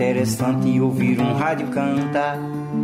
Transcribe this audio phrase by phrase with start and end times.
[0.00, 2.38] interessante ouvir um rádio cantar.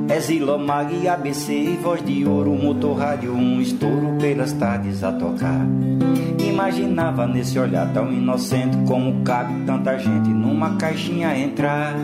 [0.07, 5.67] É Zilomag, ABC voz de ouro, motor rádio, um estouro pelas tardes a tocar.
[6.39, 11.95] Imaginava nesse olhar tão inocente como cabe tanta gente numa caixinha entrar.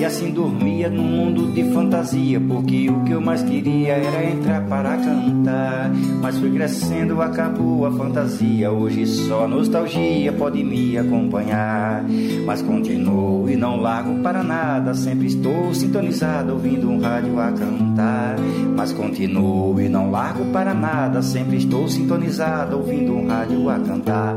[0.00, 4.62] E assim dormia num mundo de fantasia, porque o que eu mais queria era entrar
[4.62, 5.90] para cantar.
[6.22, 8.72] Mas fui crescendo, acabou a fantasia.
[8.72, 12.02] Hoje só a nostalgia pode me acompanhar.
[12.46, 14.94] Mas continuo e não largo para nada.
[14.94, 18.36] Sempre estou sintonizado, ouvindo um rádio a cantar.
[18.74, 21.20] Mas continuo e não largo para nada.
[21.20, 24.34] Sempre estou sintonizado, ouvindo um rádio a cantar.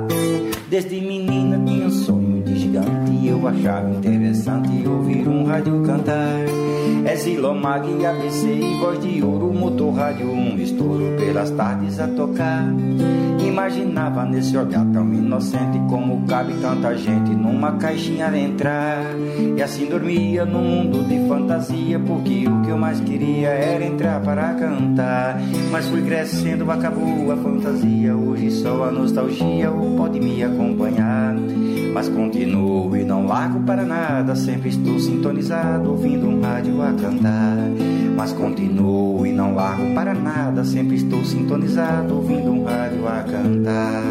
[0.70, 2.23] Desde menina tinha um sonho
[2.73, 6.40] gigante e eu achava interessante ouvir um rádio cantar.
[7.05, 12.73] É Zilomag, ABC e voz de ouro, motor rádio, um estouro pelas tardes a tocar.
[13.45, 19.03] Imaginava nesse olhar tão inocente como cabe tanta gente numa caixinha entrar.
[19.55, 24.20] E assim dormia num mundo de fantasia, porque o que eu mais queria era entrar
[24.22, 25.39] para cantar.
[25.72, 31.36] Mas fui crescendo, acabou a fantasia, hoje só a nostalgia pode me acompanhar.
[31.94, 37.69] Mas continuo e não largo para nada, sempre estou sintonizado, ouvindo um rádio a cantar.
[38.17, 44.02] Mas continuo e não largo para nada, sempre estou sintonizado, ouvindo um rádio a cantar.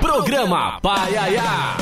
[0.00, 1.76] Programa Paiaiá.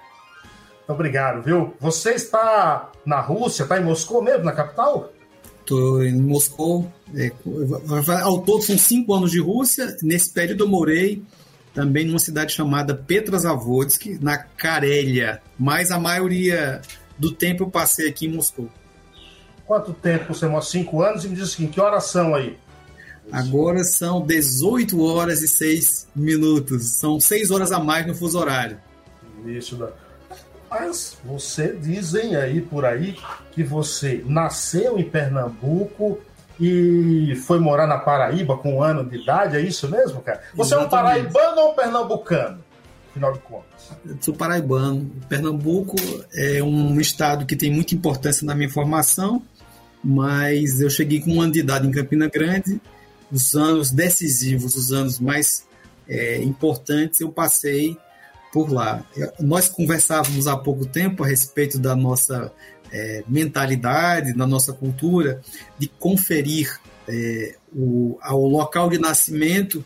[0.77, 1.73] Muito obrigado, viu?
[1.81, 5.11] Você está na Rússia, está em Moscou mesmo, na capital?
[5.59, 6.89] Estou em Moscou.
[7.13, 7.33] É,
[8.23, 9.97] ao todo são cinco anos de Rússia.
[10.01, 11.21] Nesse período eu morei
[11.75, 15.41] também numa cidade chamada Petrozavodsk, na Carélia.
[15.59, 16.81] Mas a maioria
[17.19, 18.69] do tempo eu passei aqui em Moscou.
[19.67, 20.63] Quanto tempo você mora?
[20.63, 21.25] Cinco anos?
[21.25, 22.57] E me diz assim, que horas são aí?
[23.31, 26.97] Agora são 18 horas e 6 minutos.
[26.97, 28.77] São 6 horas a mais no fuso horário.
[29.45, 29.89] Isso, da...
[30.69, 33.17] mas você dizem aí por aí
[33.51, 36.19] que você nasceu em Pernambuco
[36.59, 40.41] e foi morar na Paraíba com um ano de idade, é isso mesmo, cara?
[40.53, 40.83] Você Exatamente.
[40.83, 42.63] é um paraibano ou um pernambucano?
[43.09, 43.91] Afinal de contas.
[44.05, 45.09] Eu sou paraibano.
[45.29, 45.95] Pernambuco
[46.33, 49.41] é um estado que tem muita importância na minha formação
[50.05, 52.79] mas eu cheguei com um ano de idade em Campina Grande,
[53.31, 55.65] os anos decisivos, os anos mais
[56.07, 57.97] é, importantes, eu passei
[58.53, 59.03] por lá.
[59.39, 62.53] Nós conversávamos há pouco tempo a respeito da nossa
[62.91, 65.41] é, mentalidade, da nossa cultura,
[65.77, 69.85] de conferir é, o, ao local de nascimento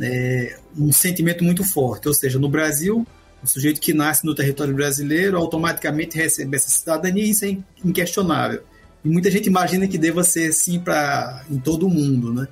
[0.00, 2.08] é, um sentimento muito forte.
[2.08, 3.06] Ou seja, no Brasil,
[3.42, 8.62] o sujeito que nasce no território brasileiro automaticamente recebe essa cidadania isso é inquestionável.
[9.04, 12.48] E muita gente imagina que deva ser assim para em todo o mundo, né?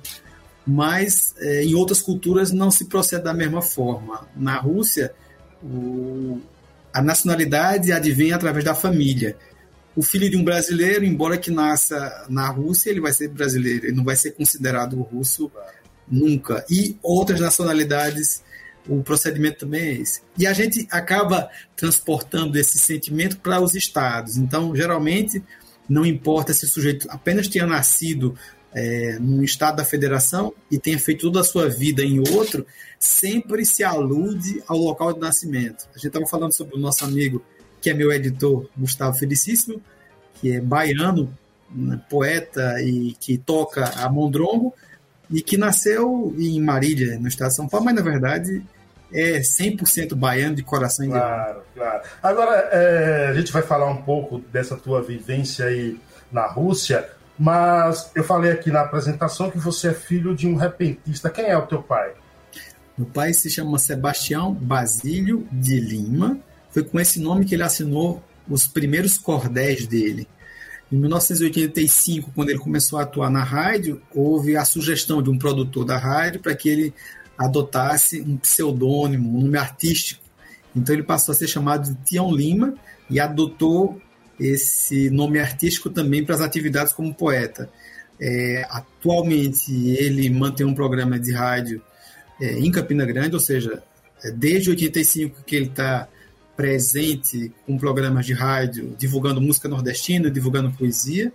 [0.65, 4.27] Mas é, em outras culturas não se procede da mesma forma.
[4.35, 5.13] Na Rússia,
[5.61, 6.39] o,
[6.93, 9.37] a nacionalidade advém através da família.
[9.95, 13.95] O filho de um brasileiro, embora que nasça na Rússia, ele vai ser brasileiro, ele
[13.95, 15.51] não vai ser considerado russo
[16.07, 16.65] nunca.
[16.69, 18.43] E outras nacionalidades,
[18.87, 20.21] o procedimento também é esse.
[20.37, 24.37] E a gente acaba transportando esse sentimento para os estados.
[24.37, 25.41] Então, geralmente,
[25.87, 28.37] não importa se o sujeito apenas tenha nascido
[28.73, 32.67] é, num estado da federação e tenha feito toda a sua vida em outro,
[32.99, 35.87] sempre se alude ao local de nascimento.
[35.91, 37.41] A gente estava falando sobre o nosso amigo,
[37.85, 39.79] que é meu editor, Gustavo Felicíssimo,
[40.33, 41.31] que é baiano,
[41.69, 44.73] né, poeta e que toca a mondrongo,
[45.29, 48.65] e que nasceu em Marília, no estado de São Paulo, mas na verdade
[49.13, 52.01] é 100% baiano de coração Claro, claro.
[52.23, 55.99] Agora, é, a gente vai falar um pouco dessa tua vivência aí
[56.31, 61.29] na Rússia, mas eu falei aqui na apresentação que você é filho de um repentista.
[61.29, 62.13] Quem é o teu pai?
[62.97, 66.39] Meu pai se chama Sebastião Basílio de Lima.
[66.75, 70.27] Foi com esse nome que ele assinou os primeiros cordéis dele.
[70.91, 75.85] Em 1985, quando ele começou a atuar na rádio, houve a sugestão de um produtor
[75.85, 76.93] da rádio para que ele
[77.37, 80.21] adotasse um pseudônimo, um nome artístico.
[80.75, 82.75] Então ele passou a ser chamado de Tião Lima
[83.09, 84.01] e adotou
[84.37, 87.69] esse nome artístico também para as atividades como poeta.
[88.19, 91.81] É, atualmente ele mantém um programa de rádio
[92.41, 93.81] é, em Campina Grande, ou seja,
[94.21, 96.09] é, desde 85 que ele está
[96.55, 101.31] presente com programas de rádio divulgando música nordestina, divulgando poesia,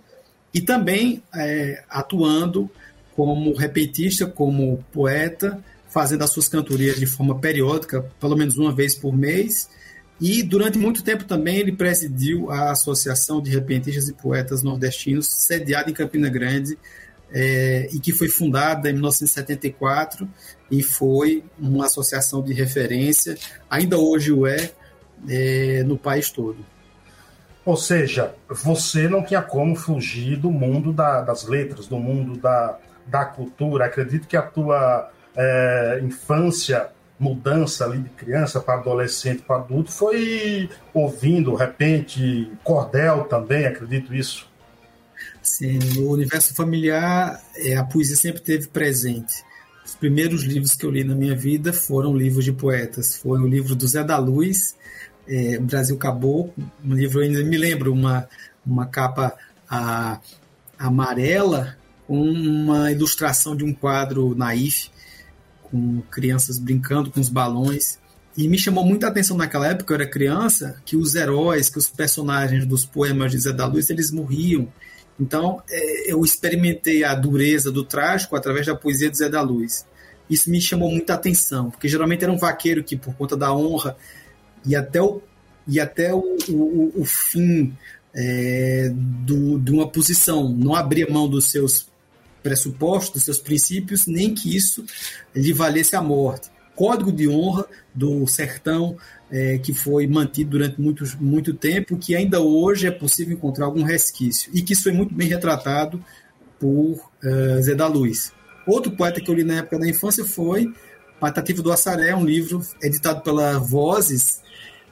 [0.53, 2.69] e também é, atuando
[3.15, 8.95] como repetista, como poeta, fazendo as suas cantorias de forma periódica, pelo menos uma vez
[8.95, 9.69] por mês,
[10.19, 15.89] e durante muito tempo também ele presidiu a Associação de Repentistas e Poetas Nordestinos, sediada
[15.89, 16.77] em Campina Grande,
[17.33, 20.27] é, e que foi fundada em 1974
[20.69, 23.37] e foi uma associação de referência,
[23.69, 24.71] ainda hoje o é,
[25.27, 26.57] é no país todo.
[27.63, 32.77] Ou seja, você não tinha como fugir do mundo da, das letras, do mundo da,
[33.05, 33.85] da cultura.
[33.85, 36.89] Acredito que a tua é, infância
[37.21, 44.13] mudança ali de criança para adolescente para adulto foi ouvindo, de repente, cordel também, acredito
[44.13, 44.49] isso.
[45.39, 49.43] Sim, no universo familiar, é, a poesia sempre teve presente.
[49.85, 53.15] Os primeiros livros que eu li na minha vida foram livros de poetas.
[53.15, 54.75] Foi o livro do Zé da Luz,
[55.31, 58.27] é, Brasil Caboclo, um livro, eu ainda me lembro, uma,
[58.65, 59.33] uma capa
[59.69, 60.19] a,
[60.77, 64.91] amarela com uma ilustração de um quadro naif
[65.63, 67.97] com crianças brincando com os balões.
[68.35, 71.87] E me chamou muita atenção naquela época, eu era criança, que os heróis, que os
[71.87, 74.67] personagens dos poemas de Zé da Luz, eles morriam.
[75.17, 79.85] Então, é, eu experimentei a dureza do trágico através da poesia de Zé da Luz.
[80.29, 83.95] Isso me chamou muita atenção, porque geralmente era um vaqueiro que, por conta da honra
[84.65, 85.21] e até o,
[85.67, 87.73] e até o, o, o fim
[88.13, 91.87] é, do, de uma posição, não abria mão dos seus
[92.43, 94.83] pressupostos, dos seus princípios, nem que isso
[95.35, 96.49] lhe valesse a morte.
[96.75, 98.97] Código de honra do sertão
[99.29, 103.83] é, que foi mantido durante muito, muito tempo, que ainda hoje é possível encontrar algum
[103.83, 106.03] resquício, e que isso foi muito bem retratado
[106.59, 108.31] por uh, Zé da Luz.
[108.67, 110.71] Outro poeta que eu li na época da infância foi
[111.19, 114.41] Patativa do Assaré, um livro editado pela Vozes,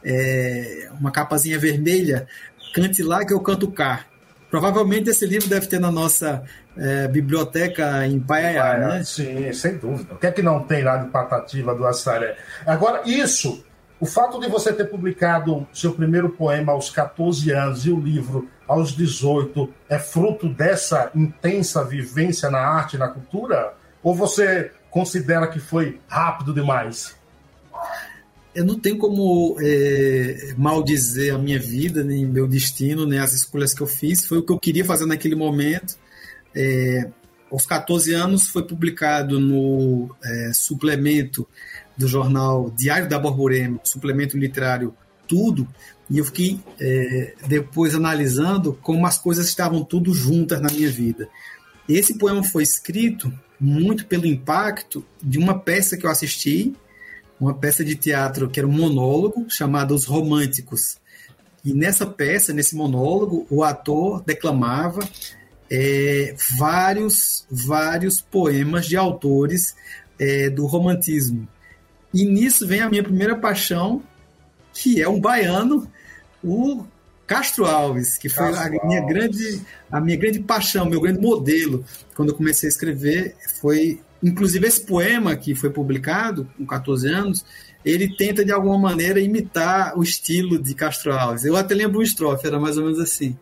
[0.03, 2.27] é, uma capazinha vermelha,
[2.73, 4.05] Cante lá que eu canto cá.
[4.49, 6.43] Provavelmente esse livro deve ter na nossa
[6.75, 9.03] é, biblioteca em Paiaiá, né?
[9.03, 10.13] Sim, sem dúvida.
[10.13, 12.35] O que é que não tem lá de Patativa do Assaré?
[12.65, 13.63] Agora, isso,
[13.99, 18.47] o fato de você ter publicado seu primeiro poema aos 14 anos e o livro
[18.67, 23.73] aos 18 é fruto dessa intensa vivência na arte e na cultura?
[24.01, 27.18] Ou você considera que foi rápido demais?
[28.53, 33.73] Eu não tenho como é, maldizer a minha vida, nem meu destino, nem as escolhas
[33.73, 34.25] que eu fiz.
[34.25, 35.97] Foi o que eu queria fazer naquele momento.
[36.55, 37.09] É,
[37.51, 41.47] aos 14 anos foi publicado no é, suplemento
[41.97, 44.95] do jornal Diário da Borborema, suplemento literário
[45.27, 45.67] Tudo,
[46.09, 51.29] e eu fiquei é, depois analisando como as coisas estavam tudo juntas na minha vida.
[51.87, 56.73] Esse poema foi escrito muito pelo impacto de uma peça que eu assisti
[57.39, 60.97] uma peça de teatro que era um monólogo chamado Os Românticos.
[61.63, 65.07] E nessa peça, nesse monólogo, o ator declamava
[65.69, 69.75] é, vários, vários poemas de autores
[70.17, 71.47] é, do romantismo.
[72.13, 74.01] E nisso vem a minha primeira paixão,
[74.73, 75.89] que é um baiano,
[76.43, 76.83] o
[77.27, 81.85] Castro Alves, que foi a minha, grande, a minha grande paixão, meu grande modelo.
[82.15, 87.45] Quando eu comecei a escrever, foi Inclusive, esse poema que foi publicado com 14 anos,
[87.83, 91.45] ele tenta de alguma maneira imitar o estilo de Castro Alves.
[91.45, 93.37] Eu até lembro um estrofe, era mais ou menos assim.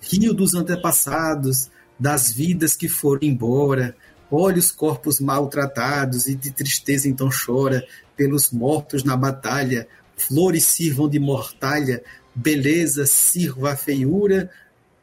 [0.00, 3.94] rio dos antepassados, das vidas que foram embora,
[4.30, 7.84] olha os corpos maltratados e de tristeza então chora
[8.16, 9.86] pelos mortos na batalha,
[10.16, 12.02] flores sirvam de mortalha,
[12.34, 14.50] beleza sirva a feiura,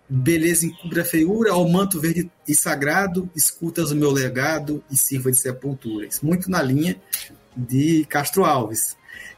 [0.09, 5.31] beleza encubra a feiura, ao manto verde e sagrado, escutas o meu legado e sirva
[5.31, 6.05] de sepultura.
[6.05, 6.95] Isso muito na linha
[7.55, 8.95] de Castro Alves.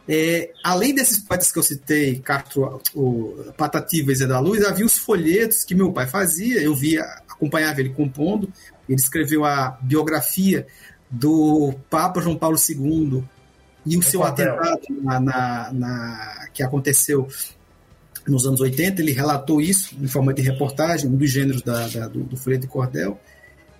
[0.08, 4.86] É, além desses poetas que eu citei, Castro, o Patativa e Zé da Luz, havia
[4.86, 8.52] os folhetos que meu pai fazia, eu via, acompanhava ele compondo,
[8.88, 10.66] ele escreveu a biografia
[11.10, 13.24] do Papa João Paulo II
[13.86, 17.28] e o é seu atentado na, na, na, que aconteceu
[18.28, 22.08] nos anos 80, ele relatou isso em forma de reportagem, um dos gêneros da, da,
[22.08, 23.20] do, do Folheto de Cordel.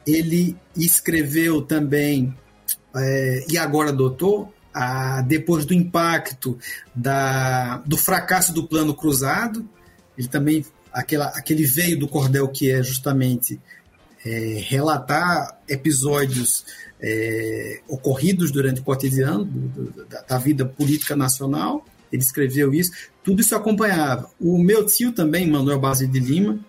[0.06, 2.34] Ele escreveu também,
[2.96, 6.58] é, e agora doutor, a, depois do impacto
[6.96, 9.68] da, do fracasso do plano cruzado,
[10.18, 13.60] ele também, aquela, aquele veio do Cordel que é justamente
[14.26, 16.66] é, relatar episódios
[17.02, 22.92] é, ocorridos durante o cotidiano do, do, da, da vida política nacional, ele escreveu isso,
[23.24, 24.30] tudo isso acompanhava.
[24.40, 26.60] O meu tio também, Manuel Base de Lima,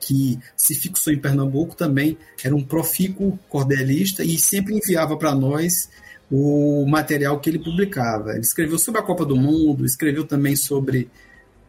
[0.00, 5.88] que se fixou em Pernambuco, também era um profícuo cordelista e sempre enviava para nós
[6.30, 8.32] o material que ele publicava.
[8.32, 11.10] Ele escreveu sobre a Copa do Mundo, escreveu também sobre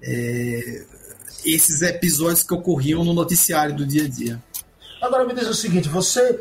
[0.02, 0.84] é,
[1.46, 4.44] esses episódios que ocorriam no noticiário do dia a dia.
[5.02, 6.40] Agora me diz o seguinte: você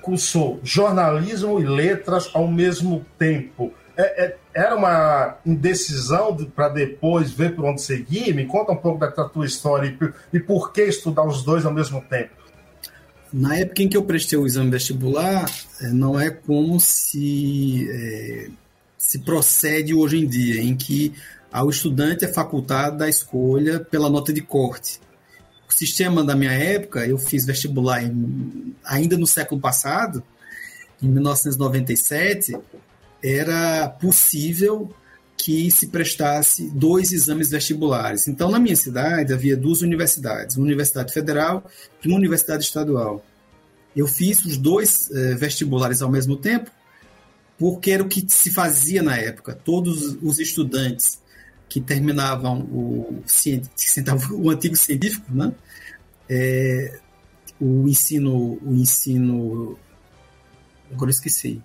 [0.00, 7.30] cursou jornalismo e letras ao mesmo tempo é, é, era uma indecisão de, para depois
[7.30, 8.34] ver por onde seguir?
[8.34, 11.64] Me conta um pouco da, da tua história e, e, por que estudar os dois
[11.64, 12.30] ao mesmo tempo.
[13.32, 15.48] Na época em que eu prestei o exame vestibular,
[15.80, 18.48] é, não é como se, é,
[18.98, 21.12] se procede hoje em dia, em que
[21.52, 25.00] ao estudante é facultado a escolha pela nota de corte.
[25.68, 30.22] O sistema da minha época, eu fiz vestibular em, ainda no século passado,
[31.02, 32.56] em 1997,
[33.24, 34.94] era possível
[35.36, 38.28] que se prestasse dois exames vestibulares.
[38.28, 41.64] Então, na minha cidade, havia duas universidades, uma universidade federal
[42.04, 43.24] e uma universidade estadual.
[43.96, 46.70] Eu fiz os dois eh, vestibulares ao mesmo tempo,
[47.58, 49.54] porque era o que se fazia na época.
[49.54, 51.20] Todos os estudantes
[51.68, 53.22] que terminavam o,
[54.32, 55.52] o antigo científico, né?
[56.28, 56.98] É,
[57.60, 59.78] o ensino, o ensino,
[60.90, 61.62] agora eu esqueci,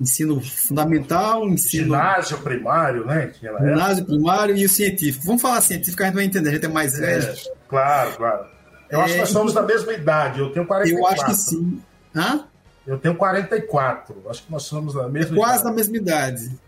[0.00, 1.84] ensino fundamental, ensino.
[1.84, 3.32] Ginásio primário, né?
[3.40, 5.26] Ginásio primário e o científico.
[5.26, 7.24] Vamos falar científico, a gente vai entender, a gente é mais velho.
[7.24, 7.34] É,
[7.68, 8.46] claro, claro.
[8.90, 10.98] Eu é, acho que nós somos da mesma idade, eu tenho 44.
[10.98, 11.82] Eu acho que sim.
[12.14, 12.44] Hã?
[12.86, 15.64] Eu tenho 44, acho que nós somos da mesma Quase idade.
[15.64, 16.58] da mesma idade.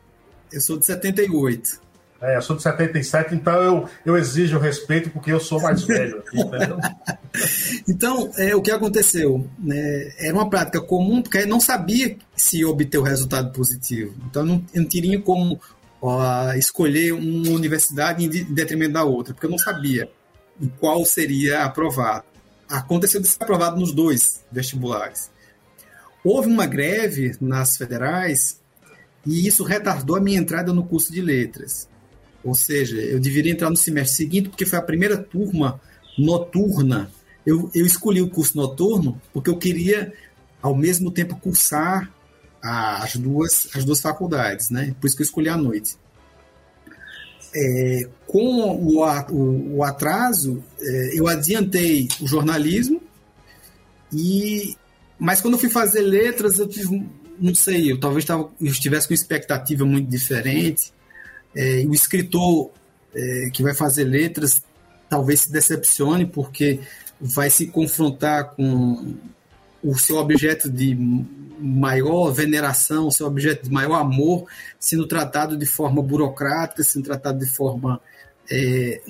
[0.52, 1.80] Eu sou de 78.
[2.25, 6.23] É, eu sou de 77, então eu, eu exijo respeito porque eu sou mais velho.
[7.87, 9.47] então, é, o que aconteceu?
[9.59, 14.14] Né, era uma prática comum, porque não sabia se obter o resultado positivo.
[14.26, 15.61] Então, não, não teria como
[16.00, 20.11] ó, escolher uma universidade em detrimento da outra, porque eu não sabia
[20.59, 22.25] em qual seria aprovado.
[22.66, 25.31] Aconteceu de ser aprovado nos dois vestibulares.
[26.25, 28.59] Houve uma greve nas federais
[29.26, 31.87] e isso retardou a minha entrada no curso de letras.
[32.44, 35.80] Ou seja, eu deveria entrar no semestre seguinte, porque foi a primeira turma
[36.18, 37.10] noturna.
[37.44, 40.12] Eu, eu escolhi o curso noturno porque eu queria,
[40.60, 42.12] ao mesmo tempo, cursar
[42.62, 44.94] as duas, as duas faculdades, né?
[45.00, 45.96] Por isso que eu escolhi a noite.
[47.54, 53.00] É, com o, o, o atraso, é, eu adiantei o jornalismo,
[54.12, 54.76] e
[55.18, 57.08] mas quando eu fui fazer letras, eu tive,
[57.38, 60.92] não sei, eu talvez tava, eu estivesse com expectativa muito diferente.
[61.56, 62.70] É, o escritor
[63.14, 64.62] é, que vai fazer letras
[65.08, 66.80] talvez se decepcione porque
[67.20, 69.14] vai se confrontar com
[69.82, 70.96] o seu objeto de
[71.58, 74.46] maior veneração, o seu objeto de maior amor,
[74.80, 78.00] sendo tratado de forma burocrática, sendo tratado de forma
[78.50, 79.00] é,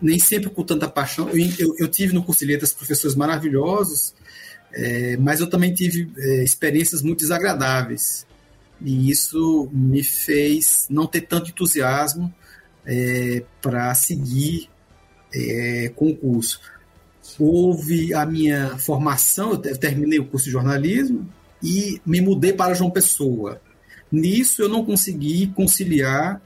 [0.00, 1.28] nem sempre com tanta paixão.
[1.28, 4.14] Eu, eu, eu, tive no curso de letras professores maravilhosos,
[4.72, 8.26] é, mas eu também tive é, experiências muito desagradáveis.
[8.80, 12.32] E isso me fez não ter tanto entusiasmo
[12.86, 14.68] é, para seguir
[15.34, 16.60] é, com o curso.
[17.38, 21.28] Houve a minha formação, eu terminei o curso de jornalismo
[21.62, 23.60] e me mudei para João Pessoa.
[24.10, 26.40] Nisso eu não consegui conciliar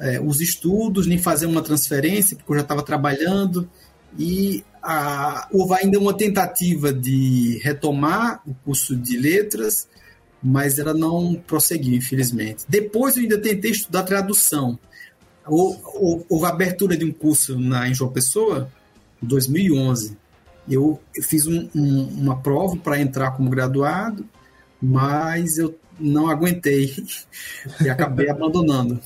[0.00, 3.68] é, os estudos, nem fazer uma transferência, porque eu já estava trabalhando,
[4.18, 9.88] e a, houve ainda uma tentativa de retomar o curso de letras,
[10.44, 12.64] mas ela não prosseguiu, infelizmente.
[12.68, 14.78] Depois eu ainda tentei estudar tradução.
[15.46, 18.70] Houve abertura de um curso na, em João Pessoa,
[19.22, 20.18] em 2011.
[20.68, 24.26] Eu, eu fiz um, um, uma prova para entrar como graduado,
[24.80, 26.94] mas eu não aguentei
[27.80, 29.00] e acabei abandonando.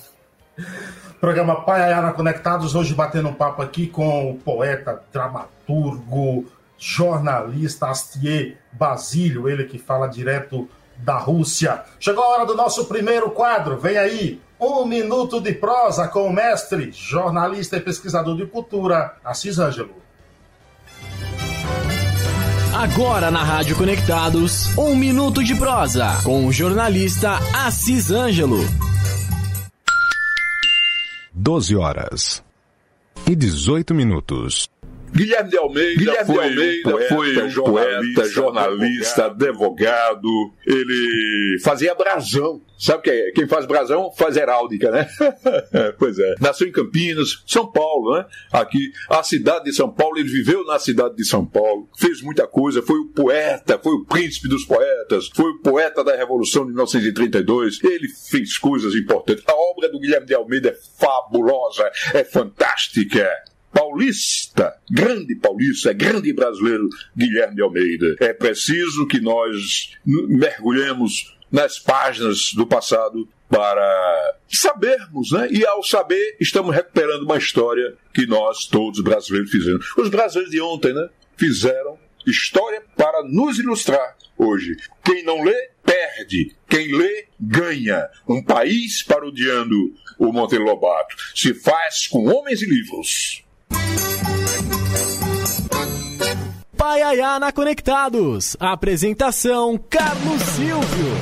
[1.20, 9.48] Programa Paiana Conectados, hoje batendo um papo aqui com o poeta, dramaturgo, jornalista Astier Basílio,
[9.48, 10.68] ele que fala direto
[10.98, 11.82] da Rússia.
[11.98, 16.32] Chegou a hora do nosso primeiro quadro, vem aí, um minuto de prosa com o
[16.32, 19.94] mestre, jornalista e pesquisador de cultura, Assis Ângelo.
[22.74, 28.58] Agora na Rádio Conectados, um minuto de prosa com o jornalista Assis Ângelo.
[31.32, 32.42] 12 horas
[33.26, 34.68] e 18 minutos.
[35.14, 39.48] Guilherme de Almeida, Guilherme foi, de Almeida poeta, foi jornalista, poeta, jornalista advogado.
[39.48, 40.52] advogado.
[40.66, 42.60] Ele fazia brasão.
[42.78, 43.32] Sabe que é?
[43.32, 45.08] quem faz brasão faz heráldica, né?
[45.98, 46.36] pois é.
[46.40, 48.24] Nasceu em Campinas, São Paulo, né?
[48.52, 52.46] Aqui, a cidade de São Paulo, ele viveu na cidade de São Paulo, fez muita
[52.46, 56.68] coisa, foi o poeta, foi o príncipe dos poetas, foi o poeta da Revolução de
[56.68, 57.82] 1932.
[57.82, 59.42] Ele fez coisas importantes.
[59.48, 63.28] A obra do Guilherme de Almeida é fabulosa, é fantástica
[63.72, 68.16] paulista, grande paulista, grande brasileiro Guilherme Almeida.
[68.20, 75.48] É preciso que nós mergulhemos nas páginas do passado para sabermos, né?
[75.50, 79.86] E ao saber, estamos recuperando uma história que nós, todos brasileiros, fizemos.
[79.96, 81.08] Os brasileiros de ontem, né?
[81.36, 84.76] Fizeram história para nos ilustrar hoje.
[85.02, 86.54] Quem não lê, perde.
[86.68, 88.06] Quem lê, ganha.
[88.28, 89.74] Um país parodiando
[90.18, 93.44] o Monteiro Lobato se faz com homens e livros.
[96.88, 98.56] Paiaiá na Conectados.
[98.58, 101.12] Apresentação Carlos Silvio.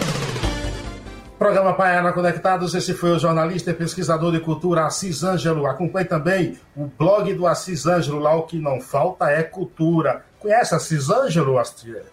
[1.37, 5.67] Programa Paiana Conectados, esse foi o jornalista e pesquisador de cultura Assis Ângelo.
[5.67, 10.25] Acompanhe também o blog do Assis Ângelo, lá o que não falta é cultura.
[10.39, 12.05] Conhece Assis Ângelo, Astier?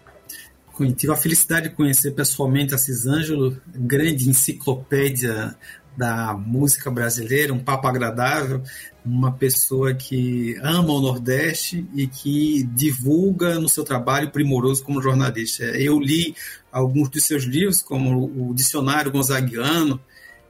[0.97, 5.55] Tive a felicidade de conhecer pessoalmente Assis Ângelo, grande enciclopédia
[5.95, 8.61] da música brasileira, um papo agradável,
[9.05, 15.63] uma pessoa que ama o Nordeste e que divulga no seu trabalho primoroso como jornalista.
[15.63, 16.35] Eu li
[16.71, 19.99] alguns dos seus livros, como o Dicionário Gonzaguiano,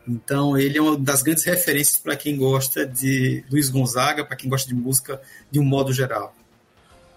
[0.07, 4.49] então ele é uma das grandes referências para quem gosta de Luiz Gonzaga, para quem
[4.49, 6.35] gosta de música de um modo geral.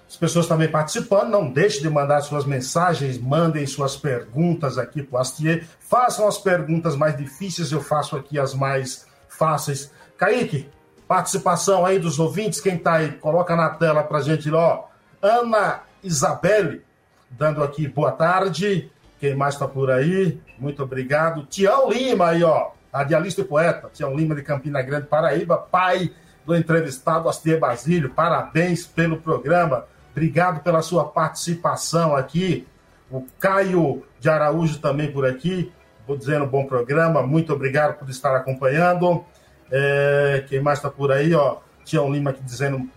[0.08, 5.18] As pessoas também participando, não deixe de mandar suas mensagens, mandem suas perguntas aqui para
[5.18, 5.66] o Astier.
[5.80, 9.90] Façam as perguntas mais difíceis, eu faço aqui as mais fáceis.
[10.16, 10.70] Kaique,
[11.08, 14.84] participação aí dos ouvintes, quem está aí, coloca na tela para a gente, ó.
[15.20, 16.82] Ana Isabelle,
[17.30, 18.90] dando aqui boa tarde.
[19.18, 20.40] Quem mais está por aí?
[20.58, 21.44] Muito obrigado.
[21.46, 23.90] Tião Lima aí, ó, radialista e poeta.
[23.92, 26.12] Tião Lima de Campina Grande, Paraíba, pai
[26.44, 28.10] do entrevistado Astier Basílio.
[28.10, 29.84] Parabéns pelo programa.
[30.16, 32.66] Obrigado pela sua participação aqui.
[33.10, 35.70] O Caio de Araújo também por aqui.
[36.08, 37.20] Vou dizendo bom programa.
[37.20, 39.22] Muito obrigado por estar acompanhando.
[39.70, 41.34] É, quem mais está por aí?
[41.34, 42.88] Ó, Tião Lima aqui dizendo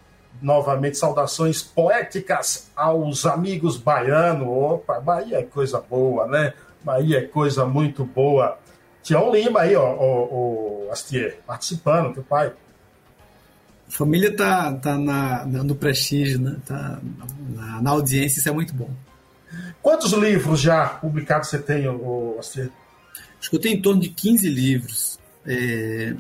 [0.42, 4.48] novamente saudações poéticas aos amigos baianos.
[4.48, 6.54] Opa, Bahia é coisa boa, né?
[6.82, 8.58] Bahia é coisa muito boa.
[9.04, 12.54] Tião Lima aí, ó, o, o Astier, participando, teu pai.
[13.90, 16.58] Família tá, tá na, no prestígio, né?
[16.66, 17.00] tá
[17.50, 18.90] na, na, audiência, isso é muito bom.
[19.82, 21.86] Quantos livros já publicados você tem,
[22.38, 22.70] Astier?
[23.40, 25.20] Acho que eu tenho em torno de 15 livros.
[25.46, 26.14] É,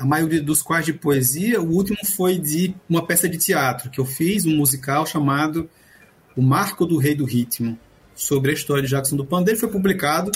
[0.00, 1.60] a maioria dos quais de poesia.
[1.60, 5.68] O último foi de uma peça de teatro que eu fiz, um musical chamado
[6.34, 7.78] O Marco do Rei do Ritmo,
[8.14, 9.60] sobre a história de Jackson do Pandeiro.
[9.60, 10.32] Foi publicado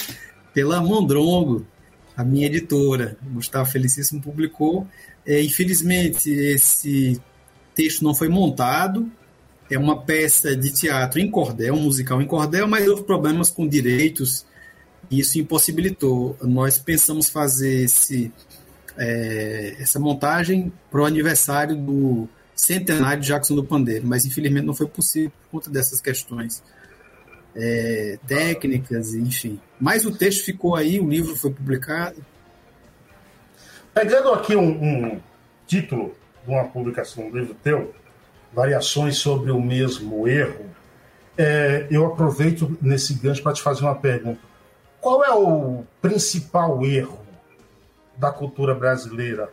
[0.52, 1.66] pela Mondrongo,
[2.16, 3.16] a minha editora.
[3.22, 4.86] Gustavo Felicíssimo publicou.
[5.26, 7.20] É, infelizmente, esse
[7.74, 9.10] texto não foi montado.
[9.70, 13.66] É uma peça de teatro em cordel, um musical em cordel, mas houve problemas com
[13.66, 14.44] direitos
[15.10, 16.36] e isso impossibilitou.
[16.42, 18.30] Nós pensamos fazer esse,
[18.96, 24.74] é, essa montagem para o aniversário do centenário de Jackson do Pandeiro, mas infelizmente não
[24.74, 26.62] foi possível por conta dessas questões
[27.54, 29.60] é, técnicas, enfim.
[29.80, 32.24] Mas o texto ficou aí, o livro foi publicado.
[33.94, 35.20] Pegando aqui um, um
[35.68, 37.94] título de uma publicação, um livro teu,
[38.52, 40.66] Variações sobre o mesmo erro,
[41.36, 44.40] é, eu aproveito nesse gancho para te fazer uma pergunta.
[45.00, 47.18] Qual é o principal erro
[48.16, 49.48] da cultura brasileira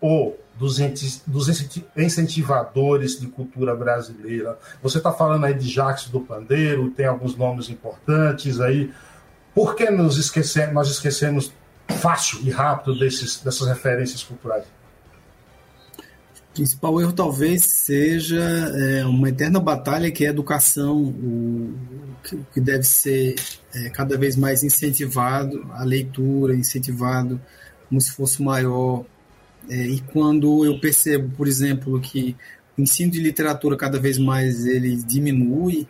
[0.00, 0.78] ou dos,
[1.26, 1.48] dos
[1.96, 4.58] incentivadores de cultura brasileira?
[4.82, 8.92] Você está falando aí de Jacques do Pandeiro, tem alguns nomes importantes aí.
[9.54, 11.52] Por que nos esquecemos, nós esquecemos
[11.88, 14.64] fácil e rápido desses, dessas referências culturais?
[16.56, 21.74] principal erro talvez seja é, uma eterna batalha que é a educação, o,
[22.32, 23.34] o que deve ser
[23.74, 27.38] é, cada vez mais incentivado, a leitura, incentivado
[27.92, 29.04] um esforço maior.
[29.68, 32.34] É, e quando eu percebo, por exemplo, que
[32.76, 35.86] o ensino de literatura cada vez mais ele diminui,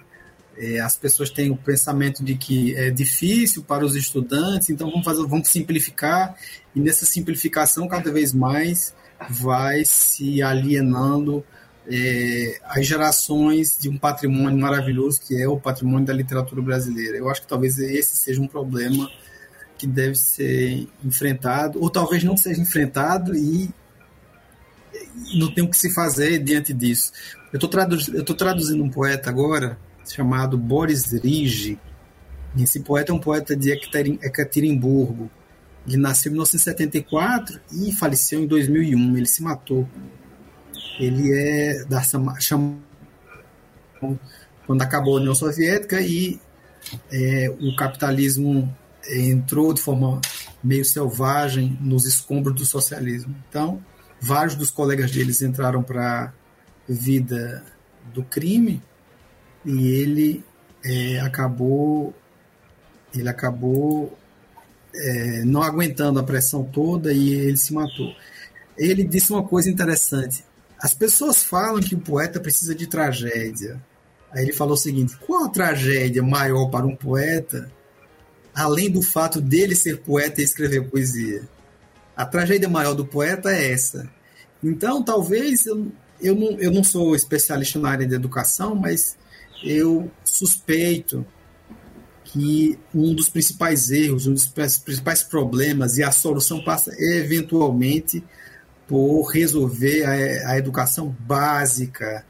[0.58, 5.04] é, as pessoas têm o pensamento de que é difícil para os estudantes, então vamos
[5.04, 6.34] fazer, vamos simplificar
[6.74, 8.94] e nessa simplificação cada vez mais
[9.28, 11.44] vai se alienando
[11.88, 17.16] é, as gerações de um patrimônio maravilhoso que é o patrimônio da literatura brasileira.
[17.16, 19.10] Eu acho que talvez esse seja um problema
[19.78, 23.70] que deve ser enfrentado, ou talvez não seja enfrentado e
[25.34, 27.12] não tem o que se fazer diante disso.
[27.52, 29.78] Eu estou traduzindo, traduzindo um poeta agora
[30.14, 31.78] chamado Boris Rigi.
[32.58, 35.30] Esse poeta é um poeta de Ekaterimburgo.
[35.86, 39.16] Ele nasceu em 1974 e faleceu em 2001.
[39.16, 39.88] Ele se matou.
[40.98, 42.02] Ele é da
[44.66, 46.40] quando acabou a União Soviética e
[47.12, 48.74] é, o capitalismo
[49.08, 50.20] entrou de forma
[50.62, 53.34] meio selvagem nos escombros do socialismo.
[53.48, 53.80] Então,
[54.20, 56.32] vários dos colegas deles entraram para a
[56.88, 57.64] vida
[58.12, 58.82] do crime
[59.66, 60.44] e ele
[60.84, 62.14] é, acabou
[63.14, 64.16] ele acabou
[64.94, 68.14] é, não aguentando a pressão toda e ele se matou.
[68.76, 70.44] Ele disse uma coisa interessante.
[70.78, 73.80] As pessoas falam que o poeta precisa de tragédia.
[74.32, 77.70] Aí ele falou o seguinte: qual a tragédia maior para um poeta,
[78.54, 81.42] além do fato dele ser poeta e escrever poesia?
[82.14, 84.08] A tragédia maior do poeta é essa.
[84.62, 89.16] Então, talvez eu, eu, não, eu não sou especialista na área de educação, mas
[89.62, 91.26] eu suspeito
[92.24, 98.22] que um dos principais erros, um dos principais problemas e a solução passa eventualmente
[98.86, 102.24] por resolver a, a educação básica.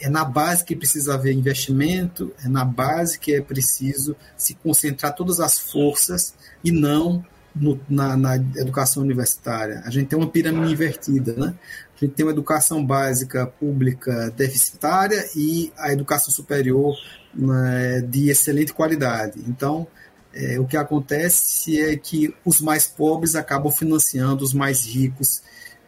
[0.00, 5.14] É na base que precisa haver investimento, é na base que é preciso se concentrar
[5.14, 7.24] todas as forças e não
[7.54, 9.82] no, na, na, educação universitária.
[9.84, 11.54] A gente tem uma pirâmide invertida, né?
[11.96, 16.94] A gente tem uma educação básica pública deficitária e a educação superior
[17.32, 19.40] né, de excelente qualidade.
[19.46, 19.86] Então,
[20.34, 25.42] é, o que acontece é que os mais pobres acabam financiando os mais ricos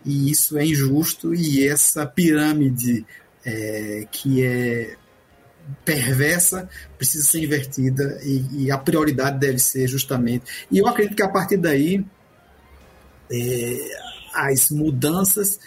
[0.04, 3.04] e isso é injusto e essa pirâmide
[3.44, 4.96] é, que é
[5.84, 10.66] perversa precisa ser invertida e, e, a prioridade deve ser justamente.
[10.70, 12.06] E eu acredito que a partir daí
[13.28, 13.78] é,
[14.32, 15.58] as mudanças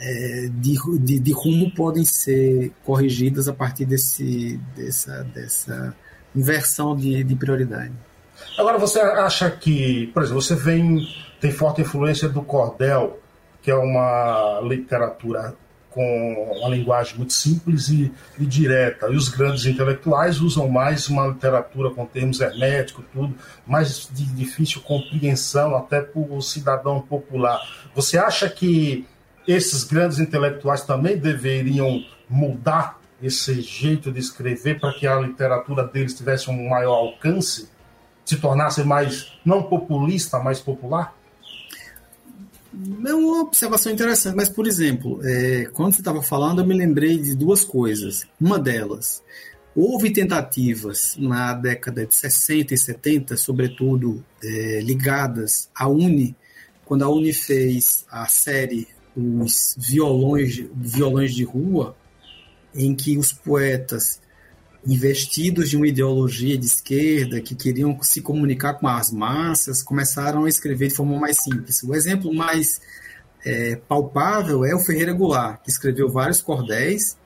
[0.00, 5.94] é, de, de, de, rumo podem ser corrigidas a partir desse, dessa, dessa
[6.34, 7.92] inversão de, de prioridade.
[8.56, 11.06] Agora, você acha que, por exemplo, você vem,
[11.40, 13.18] tem forte influência do cordel,
[13.62, 15.54] que é uma literatura
[15.90, 19.08] com uma linguagem muito simples e, e, direta.
[19.08, 23.34] E os grandes intelectuais usam mais uma literatura com termos herméticos, tudo,
[23.66, 27.60] mais de difícil compreensão até para o cidadão popular.
[27.94, 29.06] Você acha que
[29.48, 36.12] esses grandes intelectuais também deveriam mudar esse jeito de escrever para que a literatura deles
[36.12, 37.66] tivesse um maior alcance,
[38.26, 41.16] se tornasse mais não populista, mais popular?
[43.06, 47.16] É uma observação interessante, mas, por exemplo, é, quando você estava falando, eu me lembrei
[47.16, 48.26] de duas coisas.
[48.38, 49.22] Uma delas,
[49.74, 56.36] houve tentativas na década de 60 e 70, sobretudo é, ligadas à Uni,
[56.84, 58.86] quando a Uni fez a série
[59.18, 61.96] Os Violões, Violões de Rua,
[62.74, 64.20] em que os poetas
[64.86, 70.48] investidos de uma ideologia de esquerda que queriam se comunicar com as massas, começaram a
[70.48, 71.82] escrever de forma mais simples.
[71.82, 72.80] O exemplo mais
[73.44, 77.16] é, palpável é o Ferreira Goulart, que escreveu vários cordéis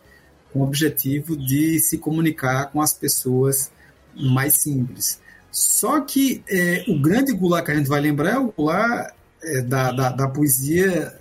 [0.52, 3.70] com o objetivo de se comunicar com as pessoas
[4.14, 5.20] mais simples.
[5.50, 9.60] Só que é, o grande Goulart que a gente vai lembrar é o Goulart é,
[9.62, 11.12] da, da, da poesia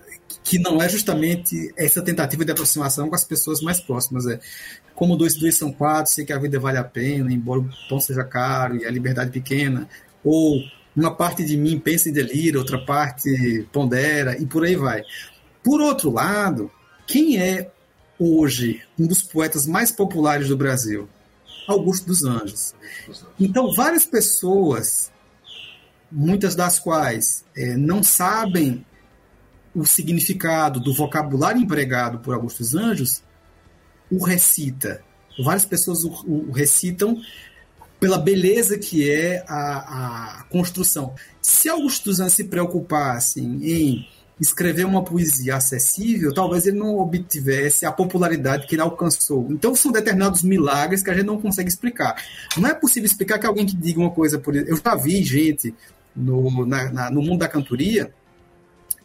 [0.44, 4.26] que não é justamente essa tentativa de aproximação com as pessoas mais próximas.
[4.28, 4.40] É
[4.96, 8.00] como dois dois são quatro, sei que a vida vale a pena, embora o pão
[8.00, 9.88] seja caro e a liberdade pequena,
[10.24, 10.62] ou
[10.96, 15.04] uma parte de mim pensa e delira, outra parte pondera e por aí vai.
[15.64, 16.72] Por outro lado,
[17.08, 17.72] quem é
[18.20, 21.08] hoje um dos poetas mais populares do Brasil?
[21.68, 22.74] Augusto dos Anjos.
[23.40, 25.12] Então, várias pessoas,
[26.12, 28.86] muitas das quais é, não sabem
[29.76, 33.24] o significado do vocabulário empregado por Augusto dos Anjos,
[34.12, 35.02] o recita.
[35.44, 37.18] Várias pessoas o, o recitam
[38.00, 41.14] pela beleza que é a, a construção.
[41.42, 44.08] Se Augusto dos Anjos se preocupasse em
[44.40, 49.48] escrever uma poesia acessível, talvez ele não obtivesse a popularidade que ele alcançou.
[49.52, 52.16] Então são determinados milagres que a gente não consegue explicar.
[52.58, 55.74] Não é possível explicar que alguém que diga uma coisa por eu já vi gente
[56.16, 58.12] no, na, na, no mundo da cantoria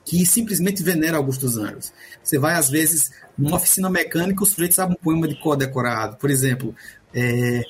[0.07, 1.93] que simplesmente venera Augusto Anjos.
[2.23, 6.17] Você vai, às vezes, numa oficina mecânica, o sujeito sabe um poema de cor decorado.
[6.17, 6.73] Por exemplo,
[7.13, 7.61] é,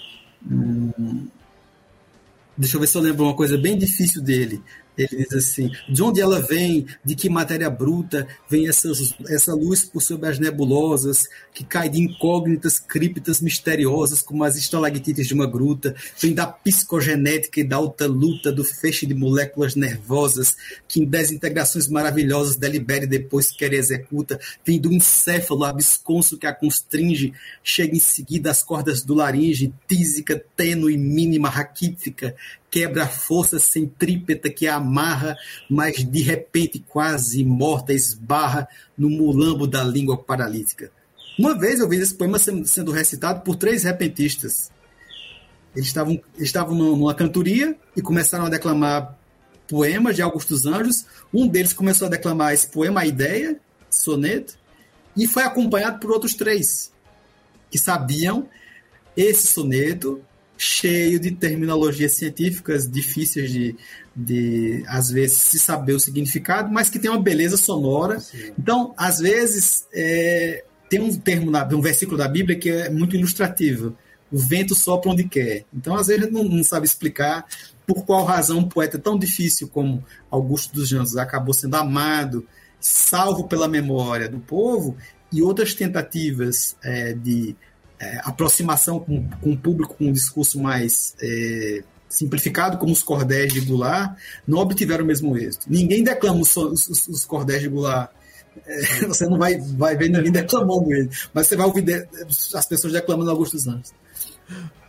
[0.49, 1.27] hum,
[2.55, 4.63] deixa eu ver se eu lembro uma coisa bem difícil dele.
[4.97, 8.27] Ele diz assim: de onde ela vem, de que matéria bruta?
[8.49, 14.45] Vem essas, essa luz por sobre as nebulosas, que cai de incógnitas criptas misteriosas, como
[14.45, 19.15] as estalactites de uma gruta, vem da psicogenética e da alta luta do feixe de
[19.15, 20.57] moléculas nervosas,
[20.89, 26.47] que em desintegrações maravilhosas delibera e depois quer e executa, vem do encéfalo absconso que
[26.47, 27.33] a constringe,
[27.63, 32.35] chega em seguida às cordas do laringe, tísica, tênue, mínima, raquítica,
[32.71, 35.37] quebra a força centrípeta que a amarra,
[35.69, 40.91] mas de repente, quase morta, esbarra no mulambo da língua paralítica.
[41.39, 44.71] Uma vez eu vi esse poema sendo recitado por três repentistas.
[45.75, 49.17] Eles estavam, estavam numa cantoria e começaram a declamar
[49.69, 51.05] poemas de Augusto dos Anjos.
[51.33, 54.57] Um deles começou a declamar esse poema, A Ideia, soneto,
[55.17, 56.93] e foi acompanhado por outros três
[57.71, 58.49] que sabiam
[59.17, 60.23] esse soneto
[60.57, 63.77] cheio de terminologias científicas difíceis de,
[64.15, 68.21] de às vezes, se saber o significado, mas que tem uma beleza sonora.
[68.21, 68.53] Sim.
[68.59, 73.17] Então, às vezes, é, tem um termo, na, um versículo da Bíblia que é muito
[73.17, 73.97] ilustrativo.
[74.31, 75.65] O vento sopra onde quer.
[75.73, 77.45] Então, às vezes, não, não sabe explicar
[77.87, 82.47] por qual razão um poeta tão difícil como Augusto dos Anjos acabou sendo amado,
[82.81, 84.97] salvo pela memória do povo,
[85.33, 87.57] e outras tentativas é, de
[88.01, 93.53] é, aproximação com, com o público com um discurso mais é, simplificado, como os cordéis
[93.53, 95.67] de Goulart, não obtiveram o mesmo êxito.
[95.69, 98.11] Ninguém declama os, os, os cordéis de Goulart.
[98.67, 102.07] É, você não vai, vai ver ninguém declamando ele, mas você vai ouvir de,
[102.55, 103.93] as pessoas declamando Augusto Santos.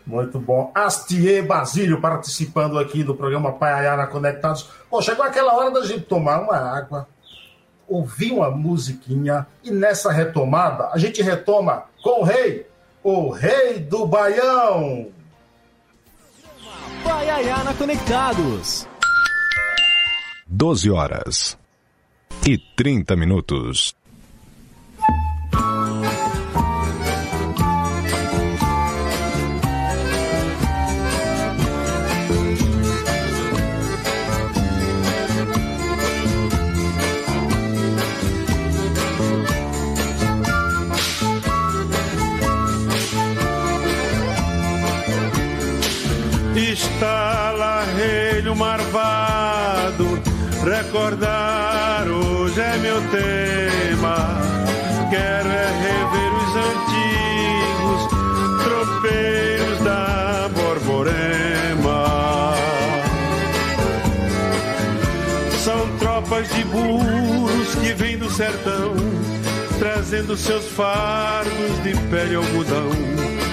[0.05, 0.71] Muito bom.
[0.73, 4.69] Astier Basílio participando aqui do programa Paiayara Conectados.
[4.89, 7.05] Pô, chegou aquela hora da gente tomar uma água,
[7.85, 12.66] ouvir uma musiquinha e nessa retomada a gente retoma com o rei
[13.09, 15.07] o rei do Baião.
[17.05, 18.85] Baiana Conectados.
[20.45, 21.57] 12 horas
[22.45, 23.95] e 30 minutos.
[50.67, 54.41] Recordar hoje é meu tema.
[55.09, 58.01] Quero é rever os antigos
[58.63, 62.05] tropeiros da Borborema.
[65.63, 68.93] São tropas de burros que vêm do sertão,
[69.79, 73.46] trazendo seus fardos de pele algodão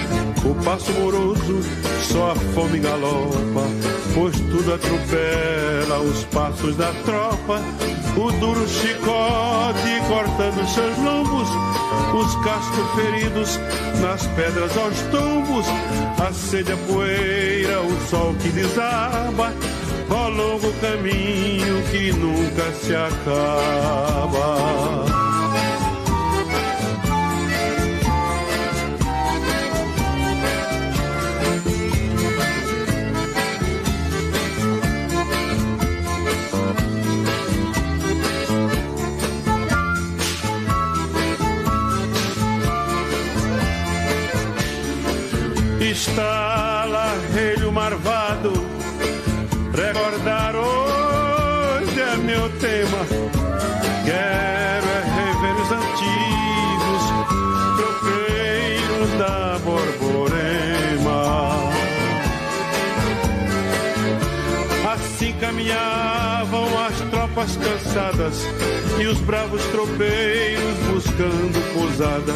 [0.44, 1.60] o passo moroso,
[2.02, 3.62] só a fome galopa,
[4.14, 7.62] pois tudo atropela os passos da tropa.
[8.16, 11.48] O duro chicote cortando seus lombos,
[12.14, 13.58] os cascos feridos
[14.00, 15.66] nas pedras aos tombos,
[16.24, 19.52] a sede, a poeira, o sol que desaba,
[20.10, 24.44] ao longo caminho que nunca se acaba.
[67.56, 68.46] Cansadas
[68.98, 72.32] e os bravos tropeiros buscando pousada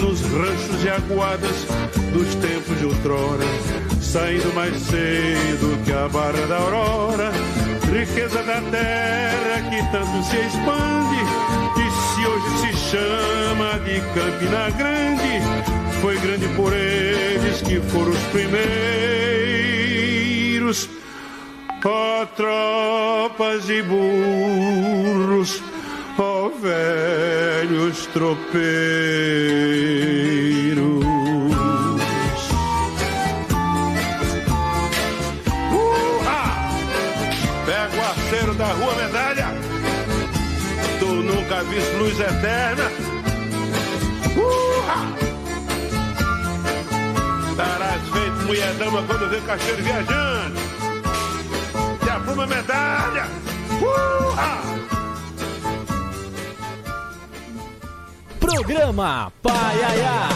[0.00, 1.66] nos ranchos e aguadas
[2.12, 3.44] dos tempos de outrora,
[4.00, 7.30] saindo mais cedo que a barra da aurora,
[7.92, 11.20] riqueza da terra que tanto se expande,
[11.76, 15.42] e se hoje se chama de Campina Grande,
[16.00, 19.00] foi grande por eles que foram os primeiros.
[21.82, 25.62] Ó tropas e burros,
[26.18, 28.50] ó velhos tropeiros.
[35.72, 36.70] Uh-ha!
[37.64, 39.48] Pega o arceiro da rua medalha,
[40.98, 42.92] tu nunca viste luz eterna.
[44.36, 45.16] Uh-ha!
[47.50, 50.59] Estarás feito mulher dama quando vê cacheiro viajando.
[52.10, 53.22] E fuma medalha.
[53.80, 54.60] Uh-ha!
[58.40, 60.28] Programa Paiaiá.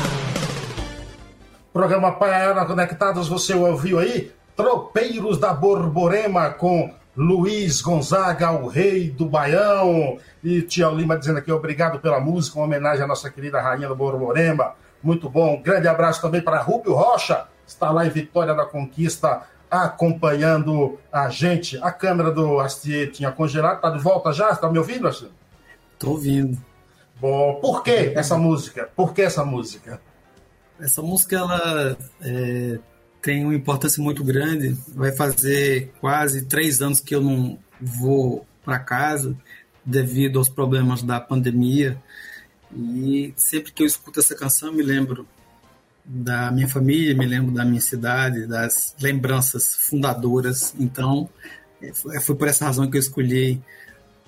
[1.72, 4.30] Programa Paiaiá Conectados, você ouviu aí?
[4.54, 10.18] Tropeiros da Borborema com Luiz Gonzaga, o rei do Baião.
[10.44, 13.96] E Tião Lima dizendo aqui obrigado pela música, uma homenagem à nossa querida rainha do
[13.96, 14.74] Borborema.
[15.02, 15.60] Muito bom.
[15.60, 19.42] grande abraço também para Rubio Rocha, está lá em Vitória da Conquista
[19.82, 21.76] acompanhando a gente.
[21.82, 24.50] A câmera do Astier tinha congelado, está de volta já?
[24.50, 25.30] Está me ouvindo, Astier?
[25.92, 26.58] Estou ouvindo.
[27.20, 28.90] Bom, por que essa música?
[28.94, 30.00] Por que essa música?
[30.78, 32.78] Essa música ela é,
[33.22, 34.76] tem uma importância muito grande.
[34.88, 39.37] Vai fazer quase três anos que eu não vou para casa
[39.84, 42.00] devido aos problemas da pandemia.
[42.74, 45.26] E sempre que eu escuto essa canção, me lembro
[46.05, 50.75] da minha família, me lembro da minha cidade, das lembranças fundadoras.
[50.79, 51.29] Então,
[52.21, 53.62] foi por essa razão que eu escolhi